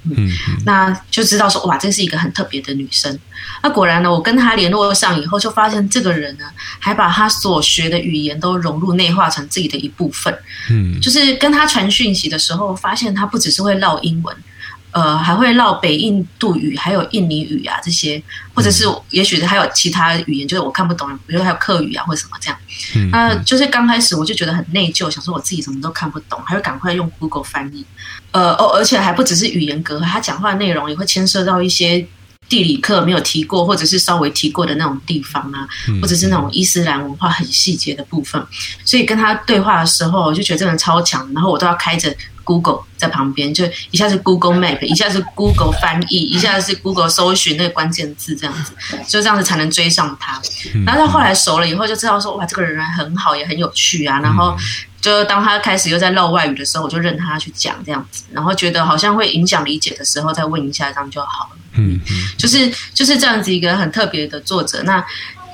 [0.04, 0.30] 嗯，
[0.64, 3.18] 那就知道说哇，这是一个很特别的女生。
[3.62, 6.44] 那果然呢，我跟她联络上以后，就发现这个人呢，
[6.78, 10.36] 还把她所学的语言都融入内化成自己的一部分。
[10.70, 14.36] 嗯，就是跟她传讯息的时候，发现她不只是会唠英文。
[14.92, 18.20] 呃，还会唠北印度语，还有印尼语啊这些，
[18.52, 22.58] 或者是也许还有其他语言，就是我看不懂，比如还有客语啊或者什么这样。
[22.96, 27.86] 嗯那就是刚开始我就觉得很内疚，想说我自己什么都看不懂，还会赶快用 Google 翻译。
[28.32, 32.06] 呃哦，而且还不只是语言隔阂，他讲话内容也会牵涉到一些
[32.48, 35.68] 地理课没有提过，或者是稍微提过的那种地方啊，
[36.00, 38.44] 或者是那种伊斯兰文化很细节的部分。
[38.84, 42.14] 所以跟他对话的时候，我就觉得这个人超强，然后我都要开着。
[42.42, 48.72] Google 在旁边，就一下是 Google Map，一下是 Google 翻译，一下是 Google 搜寻那个关键字，这样子，
[49.06, 50.40] 就这样子才能追上他。
[50.84, 54.18] 然后他后来熟了以后，就知道说，哇，这个人很好，也很有趣啊。
[54.18, 54.56] 然后
[55.00, 58.24] 就当他开始又在唠外语的时候，我就任他去讲这样子。
[58.32, 61.56] 然后觉得好像会影响理解的时候，再问一下这样就好了。
[61.74, 61.98] 嗯，
[62.36, 65.04] 就是就是这样子一个很特别的作者，那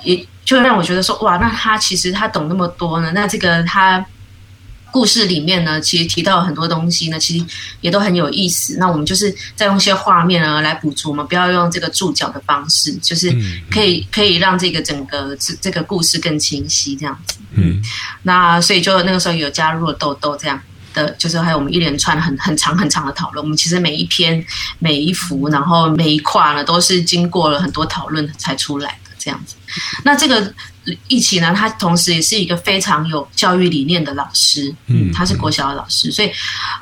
[0.03, 3.13] 也就让我觉得说，哇，那他其实他懂那么多呢。
[3.15, 4.05] 那这个他。
[4.97, 7.45] 故事里面呢，其实提到很多东西呢，其实
[7.83, 8.79] 也都很有意思。
[8.79, 13.31] 那我们就是再用一些画面呢来补足，我们不要用这个注脚的方式，就是
[13.71, 17.37] 可以可以让这个整个这这个故事更清晰这样子。
[17.57, 17.83] 嗯，
[18.23, 20.59] 那所以就那个时候有加入了豆豆这样
[20.95, 23.45] 的，就是还有我们一连串很很长很长的讨论。
[23.45, 24.43] 我们其实每一篇
[24.79, 29.57] 每一幅，然后每一块呢，都是经过了很多讨论才出来的这样子。
[30.03, 30.55] 那这个。
[31.09, 36.31] 一起呢，他同时也是一个非常有教育理念的老师，嗯，他是国小的老师，所以，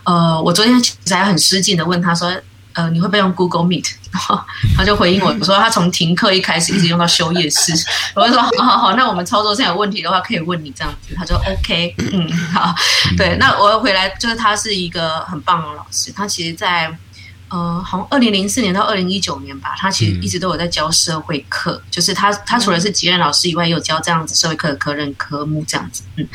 [0.05, 2.35] 呃，我昨天其实还很失敬的问他说，
[2.75, 3.93] 呃，你会不会用 Google Meet？
[4.13, 4.41] 然后
[4.77, 7.73] 他就回应我，我说他从停课一开始一直用到休业式，
[8.15, 12.75] 我就说好好好，那我们操作上有问题的话可以问你这样子，他说 OK，嗯，好，
[13.17, 16.97] 对，那我回来就是他是一个很棒的老师，他其实，在。
[17.49, 26.03] 呃，好像二零零四年到二零一九年吧，他其实一直都有在教社会课，就是他他除了是级任老师以外，也有教这样子社会课的科任科目这样子。
[26.17, 26.27] 嗯，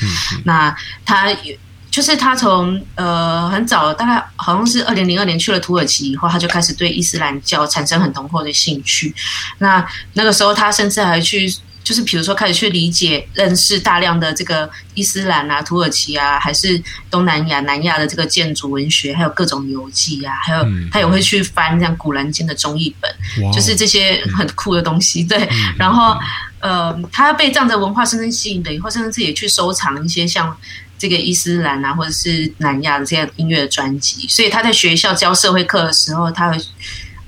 [0.46, 1.60] 那他也
[1.92, 9.14] 就是他从呃很早，大概好像是二零零二年去了土耳其以后，他就开始对伊斯兰教产生很浓厚的兴趣。
[9.58, 11.54] 那那个时候，他甚至还去。
[11.84, 23.12] 就是比如说开始去理解、认识大量的这个伊斯兰啊、土耳其啊，还是东南亚、南亚的这个建筑文学，还有各种游记啊，还有他也会去翻这样《古兰经》的中译本，
[23.52, 25.24] 就是这些很酷的东西。
[25.24, 26.16] 对，然后
[26.60, 30.56] 呃，他被这样的文化深深吸引的以后，甚至自己去收藏一些像
[30.98, 34.28] 这个伊斯兰啊，或者是南亚的这样音乐专辑。
[34.28, 36.58] 所以他在学校教社会课的时候，他会。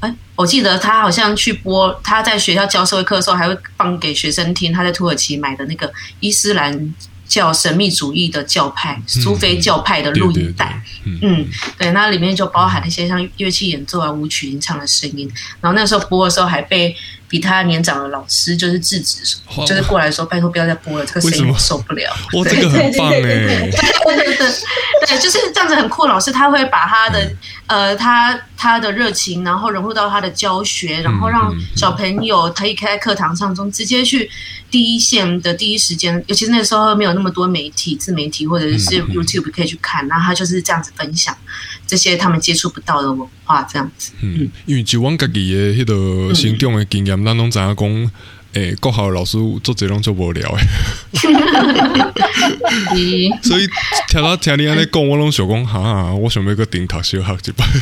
[0.01, 6.93] 哎，我记得他好像去播，他在学校教社会课的时候，还会放给学生听他在土耳其买的那个伊斯兰
[7.27, 10.81] 教神秘主义的教派苏菲教派的录音带。
[11.05, 11.47] 嗯，
[11.77, 15.31] 对，那里面就包含那些像乐器演奏啊、舞曲吟唱的声音。
[15.61, 16.95] 然后那时候播的时候，还被。
[17.31, 23.21] 比他年长的老师就是制止，就是过来说：“拜托不要再播了，这个声音受不了。”哇，这个很棒哎！
[23.21, 23.71] 对
[24.17, 24.47] 对对
[25.07, 26.07] 对，就是这样子很酷。
[26.07, 27.31] 老师他会把他的
[27.67, 34.29] 呃他他的热情，然后融入到他的教学，然后让小朋友可以在课堂上中直接去
[34.69, 41.33] 第一线的第一时间，尤其是那时候没有那么多媒体、自媒体或者是 YouTube 可以去看，然后他就是这样子分享。
[41.91, 44.13] 这些他们接触不到的文化，这样子。
[44.21, 48.11] 嗯，因为就我家己的迄个成长的经验，咱拢知影讲，
[48.53, 50.61] 诶，国校老师做这种做无聊诶。
[53.41, 53.67] 所以
[54.09, 57.65] 听到听你安尼讲，我拢想讲，哈，我想要个顶头小学一班。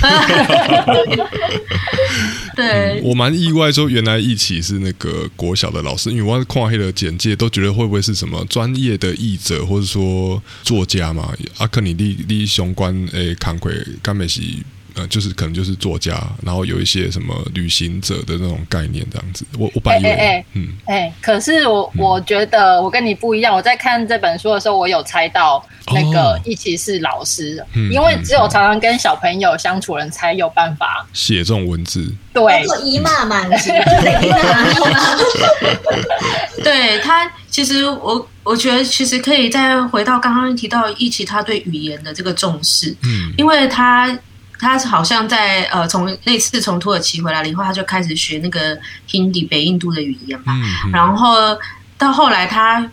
[2.56, 11.34] 对，我蛮意外，说原来一起是那个国小的老师，因为我看黑的简介，都觉得会不会是什么专业的译者，或者说作家嘛？
[11.58, 14.64] 阿克尼利利相关诶，康奎甘美西。
[15.00, 19.46] 呃，就是可能就是作家，然后有一些什么旅行者的那种概念这样子。
[19.58, 23.56] 我我本来嗯哎，可是我我觉得我跟你不一样。
[23.56, 32.14] 我在看这本书的时候，我有猜到那个一起是老师，因为只有常常跟小朋友相处人才有办法写这种文字。
[32.34, 33.44] 对，做姨妈嘛，
[36.64, 44.08] 对他，其实我我觉得其实可以再回到刚刚提到一起，他对语言的这个重视，嗯，因为他
[44.60, 48.78] 他好像在呃从那次从土耳其回来了以后，他就开始学那个
[49.10, 50.54] Hindi 北印度的语言嘛，
[50.94, 51.58] 然后
[51.98, 52.92] 到后来他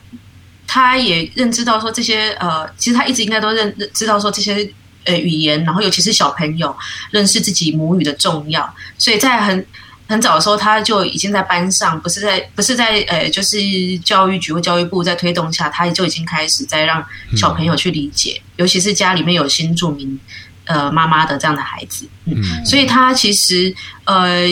[0.67, 4.73] 他也认知到说这些呃，其实他一直应该都认知道说这些。
[5.09, 6.77] 呃，语言，然后尤其是小朋友
[7.13, 9.65] 认识自己母语的重要，所以在很
[10.09, 13.57] 很早的时候，他就已经在班上，不是在不是在呃，就是
[14.01, 17.01] 教育局或教育部在推动下，他就已经开始在让
[17.37, 20.19] 小朋友去理解，尤其是家里面有新住民
[20.67, 24.47] 呃妈妈的这样的孩子，嗯，所以他其实呃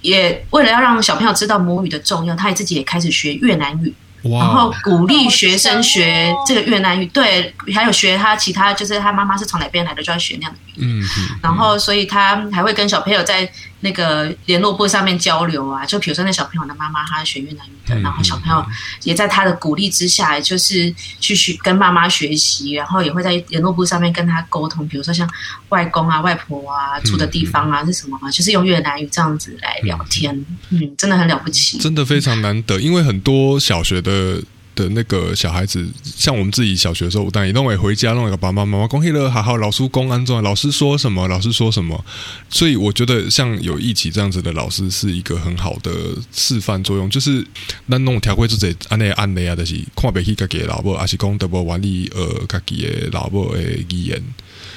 [0.00, 3.92] 也为了要让小朋友知道母语的重要，他也自己也开始学越南语。
[4.22, 10.72] 然后鼓励学生学这个越南语，对，还有学他其他，就是他妈妈是从哪边来的，就要学那样的语。
[10.78, 11.02] 嗯，
[11.42, 13.50] 然后所以他还会跟小朋友在。
[13.84, 18.64] 那个联络簿上面交流啊，就比如说那小朋友的妈妈，她学越南语的，然后小朋友
[19.02, 25.28] 也在他的鼓励之下，就是去学跟妈妈学习，然后也会在联络簿上面跟他沟通，比如说像
[25.68, 30.34] 外公啊、外婆啊住的地方啊是什么嘛，就是用越南语这样子来聊天，
[30.70, 34.42] 嗯，真的很了不起，真的非常难得，因为很多小学的。
[34.74, 42.04] 的那个小孩子，像我们自己小学的时候，但也弄会回家弄一个爸爸妈妈恭喜了，好好老师公安中，老师说什么，老师说什么，
[42.48, 45.92] 所以我觉得像有一起这样子的老师是一个很好的
[46.32, 47.46] 示范作用，就是
[47.86, 54.22] 那弄条规就这安内安内啊，就是看不起家己的老婆，还是讲得不完利呃家己的老婆的语言，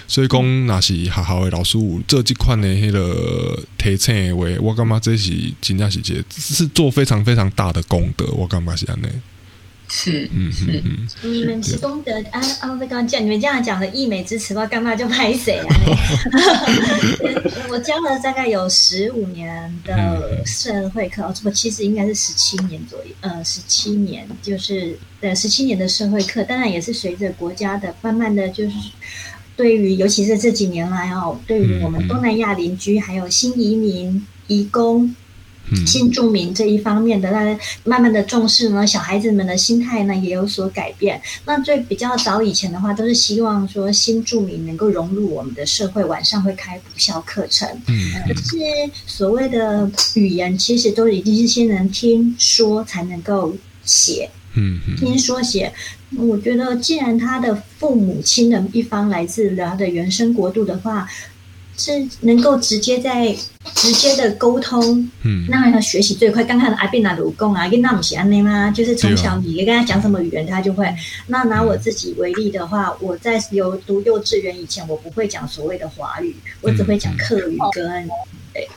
[0.08, 5.32] 所以讲那是学校的老师有这几款的那个提醒的话，我感觉这是
[5.62, 9.10] 真正是这是做非常非常大的功德，我感觉是安内。
[9.90, 10.84] 是，嗯是，
[11.22, 12.72] 你们是功德啊啊！
[12.72, 15.76] 我刚刚讲你们这样讲的溢美之词，我干嘛就拍谁啊？
[17.70, 28.76] 我教了大概有十五年的社会课，我其实应该是十七年左右，呃，十七年就是呃十七年的社会课，当然也是随着国家的慢慢的就是
[29.56, 35.16] 对于，尤其是这几年来哦，对于我们东南亚邻居还有新移民、移工。
[35.86, 41.22] 新住民这一方面的，那慢慢的重视呢，小孩子们的心态呢也有所改变。
[41.46, 47.68] 那最比较早以前的话，都是希望说新住民能够融入我们的社会，晚上会开补校课程。
[47.88, 48.56] 嗯，可是
[49.06, 54.30] 所谓的语言，其实都已经是先能听说才能够写。
[54.56, 55.72] 嗯，听说写，
[56.18, 61.08] 我觉得既然他的父母亲的一方来自他的原生国度的话。
[61.78, 63.34] 是能够直接在
[63.76, 66.44] 直接的沟通，嗯，那要学习最快。
[66.44, 68.72] 刚看阿贝拿鲁贡啊，跟那姆西安内吗？
[68.72, 70.92] 就是从小你跟他讲什么语言，他就会。
[71.28, 78.10] 那拿我自己为例的话，我在有读幼稚园以前，我不会讲所谓的华语，我只会讲客语跟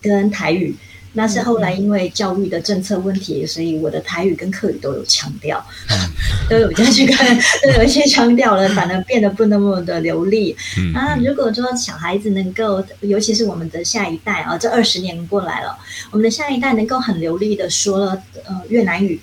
[0.03, 0.77] 跟台语。
[1.13, 5.65] 那是后来因为教育的政策问题，所以我的台语跟客语都有强调，
[6.49, 7.37] 都有加去看，
[7.67, 10.57] 都有一些强调了，反而变得不那么的流利。
[10.95, 15.77] 啊，如果说小孩子能够，尤其是我们的下一代啊，这二十年过来了，
[16.13, 19.21] 我们的下一代能够很流利的说了呃越南语，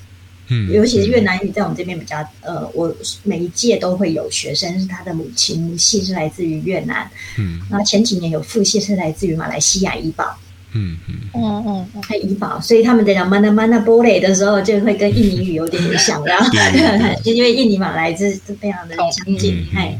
[0.49, 10.37] 嗯，尤其是越南语在我们这边比较呃，我每一届都会有学生是他的母亲系是来自于越南，嗯，然后前几年有父系是来自于马来西亚医保。
[10.77, 11.15] 嗯嗯。
[11.33, 11.63] 嗯
[11.95, 16.49] 嗯，还怡保，所以他们在讲 mana mana boleh 的时候，就会跟印尼语有点点像，然后
[17.25, 19.99] 因为印尼马来是非常的相近，哎。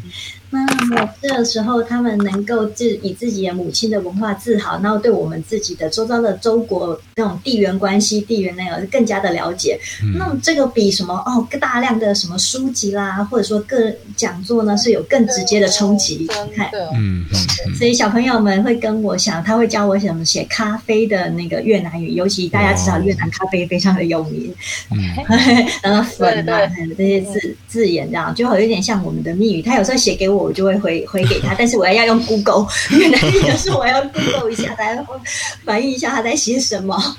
[0.50, 9.78] 那么这时候，他们能够自以自己的母亲的文化自豪，然后对我们自己的周遭的周国那种地缘关系、地缘那个更加的了解。
[10.18, 16.26] 那么这个比什么哦，大量的什么书籍啦，或者说各讲座呢，是有更直接的冲击。
[16.56, 17.26] 看，嗯，
[17.78, 24.56] 所以小朋友们会跟我想，他会教我怎么写咖啡的那个越南语，尤其大家知道越南咖啡非常的有名，
[24.92, 24.98] 嗯
[25.84, 26.62] 然后粉啊
[26.98, 29.62] 这些字字眼这样，就好有点像我们的密语。
[29.62, 30.37] 他有时候写给我。
[30.38, 35.06] 我就会回回给他，但是我要用 Google，越南语的时候我要 Google 一下，来
[35.66, 37.18] 反映一下他在写什么。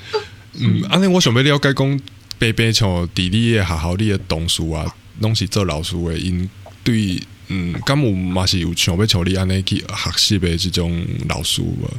[0.53, 1.99] 嗯，安尼我想要了解讲，
[2.37, 6.49] 白白像地理的学校你的同事啊，拢是做老师的，因
[6.83, 11.89] 对嗯，敢有嘛是有想要像你安尼去学习的这种老师无？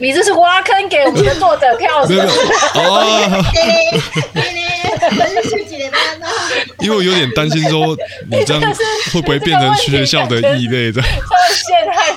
[0.00, 2.18] 你这是挖坑给我们的作者跳是
[2.74, 3.44] 哦。
[6.80, 7.96] 因为我有点担心说，
[8.30, 8.62] 你这样
[9.12, 11.00] 会不会变成学校的异类 的？
[11.02, 11.08] 会
[11.54, 12.10] 陷害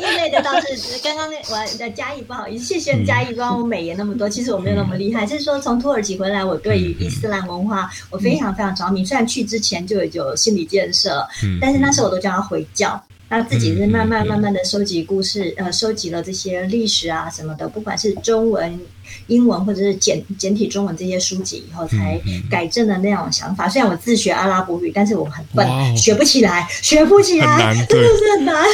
[0.00, 0.66] 业内的倒是
[1.02, 4.28] 刚刚那我的嘉义不好意思，谢谢嘉义帮我美言那么多。
[4.28, 9.04] 其实我没有那么厉害，是说从土耳其回来，我对于伊斯兰文化我非常非常着迷。
[9.04, 11.26] 虽然去之前就有心理建设，
[11.60, 13.02] 但是那时候我都叫他回教。
[13.30, 18.78] 他自己是慢慢慢慢的收集故事，呃，收集了这些历史啊什么的，不管是中文。
[19.26, 23.68] 英文或者是简简体中文这些书籍以后才改正的那种想法。
[23.68, 28.64] 虽然我自学阿拉伯语，但是我很笨，学不起来，学不起来，真的是很难，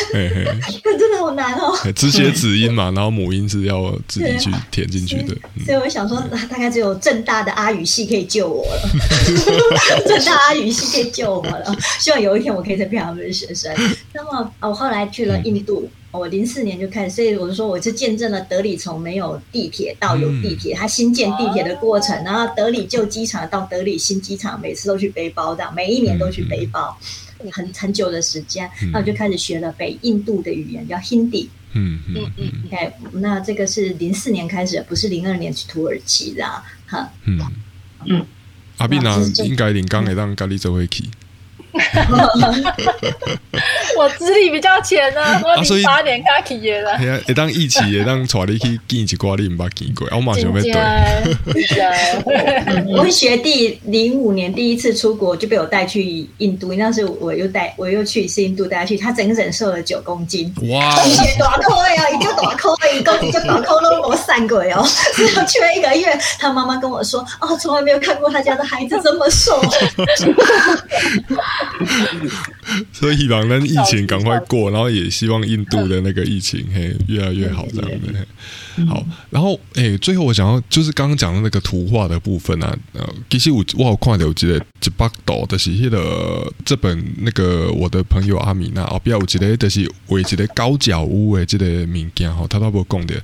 [0.99, 1.77] 真的好难哦。
[1.95, 5.37] 只写子音嘛，然后母音是要自己去填进去的。
[5.65, 6.21] 所以我想说，
[6.51, 8.91] 大概只有正大的阿语系可以救我了，
[10.07, 11.77] 正大阿语系可以救我了。
[11.99, 13.73] 希望有一天我可以再变他们的学生。
[14.13, 15.89] 那么我后来去了印度。
[16.17, 26.97] 我零四年就开始，所以我就说，我是见证了德里从没有地铁到有地铁，它新建地铁的过程，然后德里旧机场到德里新机场，每次都去背包这样，每一年都去背包，
[27.53, 31.49] 很很久的时间，那我就开始学了北印度的语言，叫 Hindi。
[31.73, 32.51] 嗯嗯嗯。
[32.67, 36.45] OK，那这个是零四年开始，不是零二年去土耳其的
[36.87, 37.13] 哈。
[37.25, 37.41] 嗯
[38.07, 38.27] 嗯。
[38.79, 41.05] 阿斌啊，应该领刚也让咖喱走回去。
[43.97, 46.97] 我资历比较浅呢， 我零八年刚起业的。
[47.27, 50.63] 一当一起，一当带你去见一次瓜，你唔把见过，我马上要对。
[52.87, 60.53] 我学弟零五年第一次出国就被我带去印度，那是我又带我又去一次印度带他去，他整整瘦了九公斤。
[60.71, 61.05] 哇！
[61.05, 64.87] 一些大扣呀，一个大扣，一公斤就大扣都我散鬼哦。
[65.15, 69.61] 只有去了一个月，他妈妈跟我说：“哦，从来没有看过他家的孩子这么瘦。”
[72.93, 78.87] 所以希望咱疫情赶快过，然后也希望印度的那个疫情嘿越来越好这样的。
[78.87, 93.15] 好，然后诶，最后我想要就是刚刚讲的那个图画的部分啊，呃，其实我我好看到有记得一百岛的是那个这本那个我的朋友阿米娜哦，比较我记得的是为一个高脚屋诶，这个物件哈，他都不讲的，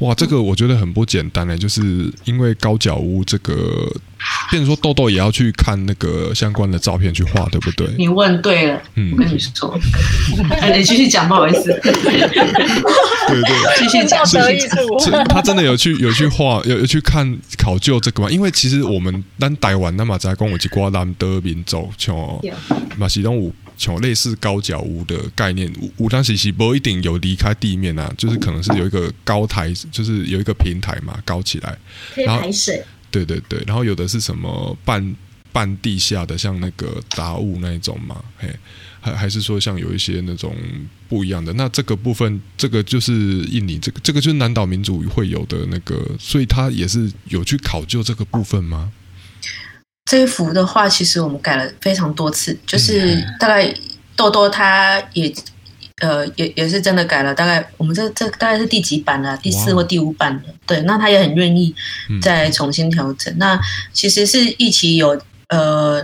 [0.00, 3.90] 哇，这个我觉得很不简单诶，就是因为高脚屋这个。
[4.50, 7.86] 变成说豆豆也要去看那个相关的照片去画，对不对？
[7.96, 9.78] 你问对了，嗯，我跟你说，
[10.74, 11.64] 你 继续讲，不好意思。
[11.82, 14.18] 对对，继续讲。
[15.28, 18.30] 他真的有去有去画，有有去看考究这个吗？
[18.30, 22.16] 因为其实我们单台湾那么在讲，我去挂南德民族，像
[22.96, 31.76] 马西东五，像类似高脚屋的概念，五当时是不一定有离开地面啊，就是可能是有一个高台，就是有一个平台嘛，高起来，
[32.14, 32.82] 可以排水。
[33.10, 35.16] 对对对，然后有的是什么半
[35.52, 38.48] 半地下的，像那个杂物那一种嘛，嘿，
[39.00, 40.54] 还还是说像有一些那种
[41.08, 41.52] 不一样的。
[41.54, 48.92] 那这个部分，这个就是印尼这个这个就是南岛民族会有的那个，所以他也是有去考究这个部分吗？
[50.04, 53.74] 这一幅的话，其实我们改了非常多次，就是大概
[54.14, 55.34] 豆豆他也。
[56.00, 59.36] 呃，也也是真的改了，大概我们这这大概是第几版了？
[59.38, 60.42] 第四或第五版了。
[60.66, 61.74] 对，那他也很愿意
[62.22, 63.36] 再重新调整。
[63.38, 63.58] 那
[63.92, 66.00] 其实是一起有呃，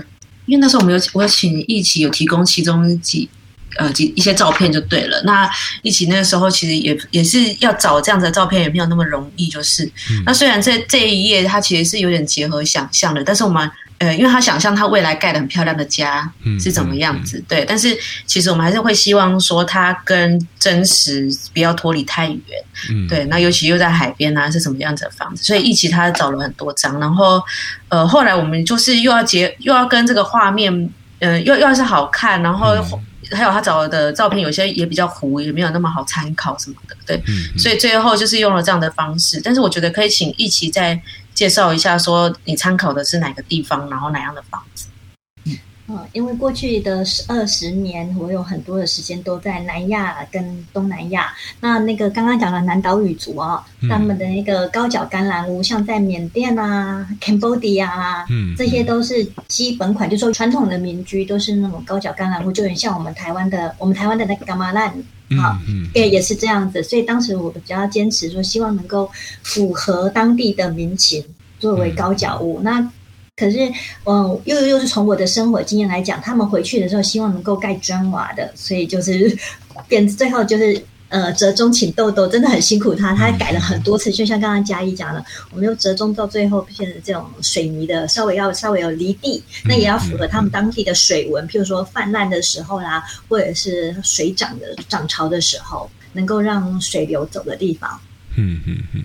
[0.46, 3.28] 因为那时候我们有我请一起有提供其中几
[3.76, 5.22] 呃几一些照片就对了。
[5.24, 5.48] 那
[5.82, 9.46] 一起那个时候其实也也是要找这样子的照片，也没有那么容易。
[9.48, 9.88] 就是
[10.26, 13.70] 那虽然这这一页它其实是有点结合想象的，但是我们。
[13.98, 17.64] 呃，因为他想象他未来盖的很漂亮的家是怎么样子，对。
[17.64, 23.24] 但是其实我们还是会希望说，他跟真实不要脱离太远，对。
[23.26, 25.44] 那尤其又在海边啊，是什么样子的房子？
[25.44, 27.40] 所以一起他找了很多张，然后
[27.88, 30.90] 呃，后来我们就是又要结，又要跟这个画面，
[31.20, 32.74] 呃，又又要是好看，然后
[33.30, 37.22] 还有他找的照片有些也比较糊，也没有那么好参考什么的，对。
[37.56, 41.00] 所以最后就是用了这样的方式，但是我觉得可以请一起在。
[41.34, 44.86] 介绍一下，说你参考的是哪个地方，然后哪样的房子？
[45.86, 51.30] 嗯，因为过去的二十年，我有很多的时间都在南亚跟东南亚。
[51.60, 64.46] 那那个刚刚讲的南岛语族啊，他们的那个高脚橄榄屋，像在缅甸啊、Cambodia 啊，嗯，这些都是基本款，就说传统的民居都是那种高脚橄榄屋，就很像我们台湾的，我们台湾的那个
[65.40, 65.56] 好，
[65.94, 69.10] 也也是这样子，所以当时我比较坚持说，希望能够
[69.42, 71.24] 符合当地的民情
[71.58, 72.60] 作为高脚屋。
[72.62, 72.80] 那
[73.36, 73.58] 可是，
[74.04, 79.36] 嗯，又又是从我的生活经验来讲，他们回去的时候希望能够盖砖瓦的，所以就是
[79.88, 80.84] 变最后就是。
[81.14, 98.00] 呃，折中请豆豆真的很辛苦，他他改了很多次，就像刚刚嘉义讲的，我们又折中到最后变成这种水泥的，稍微要稍微有离地，那也要符合他们当地的水文，譬如说泛滥的时候啦，或者是水涨的涨潮的时候，能够让水流走的地方。
[98.36, 99.04] 嗯嗯嗯，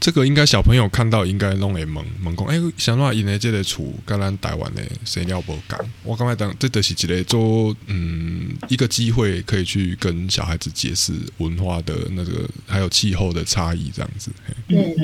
[0.00, 5.78] 这个应该小朋友看到应该弄会懵懵讲，哎，想话因为这个厝跟咱台湾的谁料不讲？
[6.04, 14.30] 我刚才当，这都是一个做嗯一个机会，可以去跟小孩子解释文化的那个还有气候的差异这样子。
[14.68, 14.94] 对，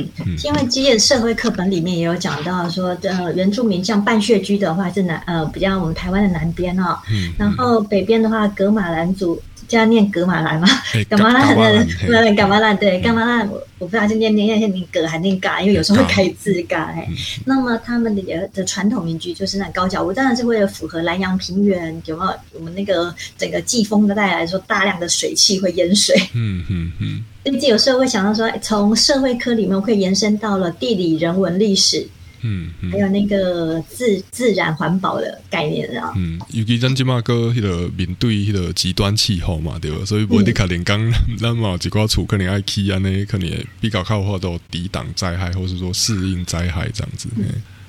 [0.45, 6.97] 因为基业社会课本里面也有讲到说，呃，原住民像半穴居的话是南呃比较我们台湾的南边哦，
[7.37, 9.41] 然后北边的话格马兰族。
[9.75, 10.69] 叫念格马兰吗？
[11.11, 16.85] 格马 兰 的，对，格马兰对，格马兰，我我不知道是念念念念格还念嘎，因为有时候会开字嘎。
[16.97, 17.09] 哎，
[17.45, 18.23] 那么他们的
[18.55, 26.15] 的传统民居就是那高脚屋，当然是为了符合南洋平原，有没有我们那个整个季风的带来说大量的水汽会淹水。
[26.35, 27.25] 嗯 嗯嗯。
[27.45, 32.07] 甚至有时候会想到说，从社会科里面会延伸到了地理、人文、历史。
[32.45, 36.13] 嗯，还有那个自自然环保的概念啊。
[36.15, 40.05] 嗯，尤其咱即马个迄个面对迄个极端气候嘛，对吧？
[40.05, 47.29] 所以无你可能讲咱嘛一寡厝可能爱起安尼，可能比较靠或都抵挡灾害，或是说适应灾害这样子。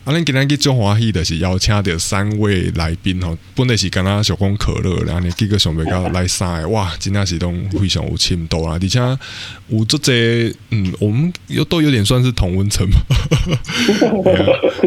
[0.06, 8.99] 啊，恁今日去中华喜的是邀请到三位来宾吼，本来是跟他小讲可乐，然后呢几个想要甲来三个，哇，真正是都非常有深度啦，而且
[9.70, 12.97] 有这，嗯，我们又都有点算是同温层嘛，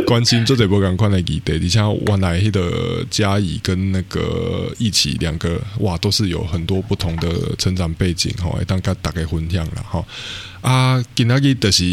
[0.06, 10.04] 关心这这波赶快来记得，而且原来迄个嘉怡跟那个一起两个，哇，都是有很多不同的成长背景吼，当甲大家分享了哈。
[10.60, 11.84] 啊，今仔日就是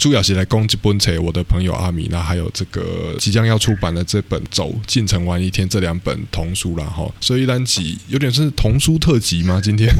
[0.00, 9.60] 主要是来讲这本册，我的朋友阿米，那还有这个即将要出版的这本《走进城玩一天》这两本童书啦，哈，所以咱是有点是童书特辑吗？
[9.62, 9.94] 今天，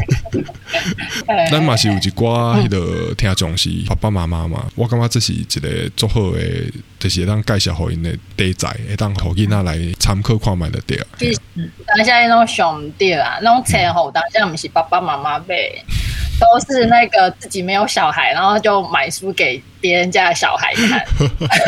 [1.53, 6.41] 咱嘛是有一寡迄个听众是爸爸妈妈嘛，我感觉这是一个足好的，
[6.99, 11.07] 就是当介绍好因的题材，会当好囡仔来参考看买的对啊。
[11.87, 15.55] 当下那种兄弟啊，那种册吼，当下不是爸爸妈妈买。
[16.41, 21.05] 都是那个自己没有小孩，然后就买书给别人家的小孩看。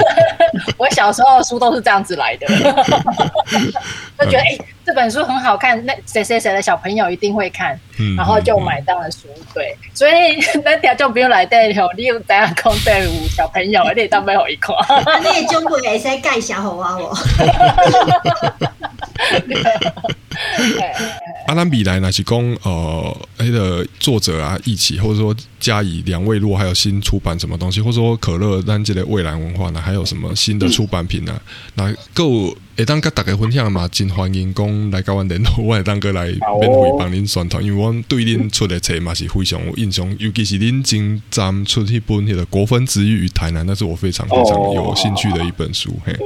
[0.77, 2.47] 我小时候的书都是这样子来的，
[4.19, 7.79] 就觉得哎，这本书很好看，那谁谁谁的小朋友一定会看，
[8.17, 9.29] 然后就买到了书。
[9.55, 10.13] 对，所以
[10.65, 14.75] 那条就不用来带了，你有带下空带五小朋友，你当背后一块。
[15.35, 17.15] 你中国也是盖小红啊， 我。
[21.47, 31.41] 阿拉比来那是讲呃，那个作者啊一起，或者说加以两位，如果还有新出版什么东西，或者说可乐单这类未来文化呢，还有什么新的出版品呢？
[31.77, 32.55] 那够。
[32.75, 45.95] 会当甲大家分享嘛，真欢迎讲来甲阮联络，我会当个来免费帮恁宣传，因为阮对恁出的册嘛是非常有印象，尤其是恁今站出一本迄个《国分之玉与台南》，那是我非常非常有兴趣的一本书。
[46.03, 46.17] 嘿，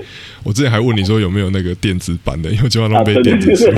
[0.45, 3.67] 我之前还问你说有没有那个电子版的，因为就要浪费电子书。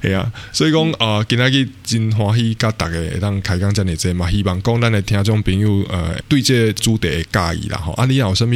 [0.00, 7.92] 系啊，所以讲啊，今仔日真欢喜甲大家会当开讲遮尔济嘛，希望讲咱的听众朋友呃，对这主题介意啦吼。
[7.94, 8.50] 啊，你有啥物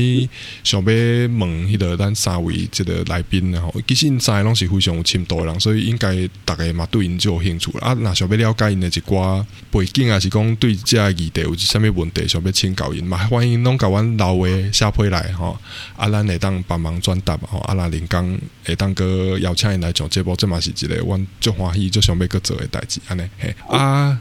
[0.62, 2.14] 想要问迄个咱？
[2.18, 7.92] 三位这个来宾，然后其实因在拢是非常有深度的人，所以应该大家嘛对因就有兴趣啊。
[8.00, 15.56] 那想要了解因的一寡背景啊，是讲对这议题有啥物问题，想要请教因嘛，欢迎拢甲阮老话下批来吼。
[15.96, 17.60] 啊，咱会当帮忙转达吼。
[17.60, 24.20] 啊，咱林刚会当个邀请因来上节目，这嘛是一个阮足欢喜、足想要去做的代志安尼嘿啊。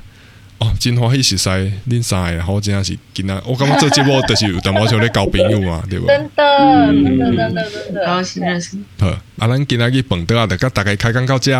[0.59, 6.07] 哦，真欢喜是在恁三个，好真正是今仔，我感觉做节目就是有淡薄像咧交朋友嘛，对不？
[6.07, 8.75] 真的，真的，真的，真的，高兴认识。
[8.99, 11.51] 好，啊，咱今仔日蹦得啊，大家大概开讲到遮，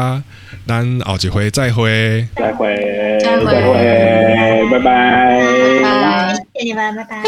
[0.66, 2.76] 咱后一回再会，再会，
[3.22, 5.40] 再会，拜拜，
[5.84, 7.24] 拜拜，谢谢你们，拜拜。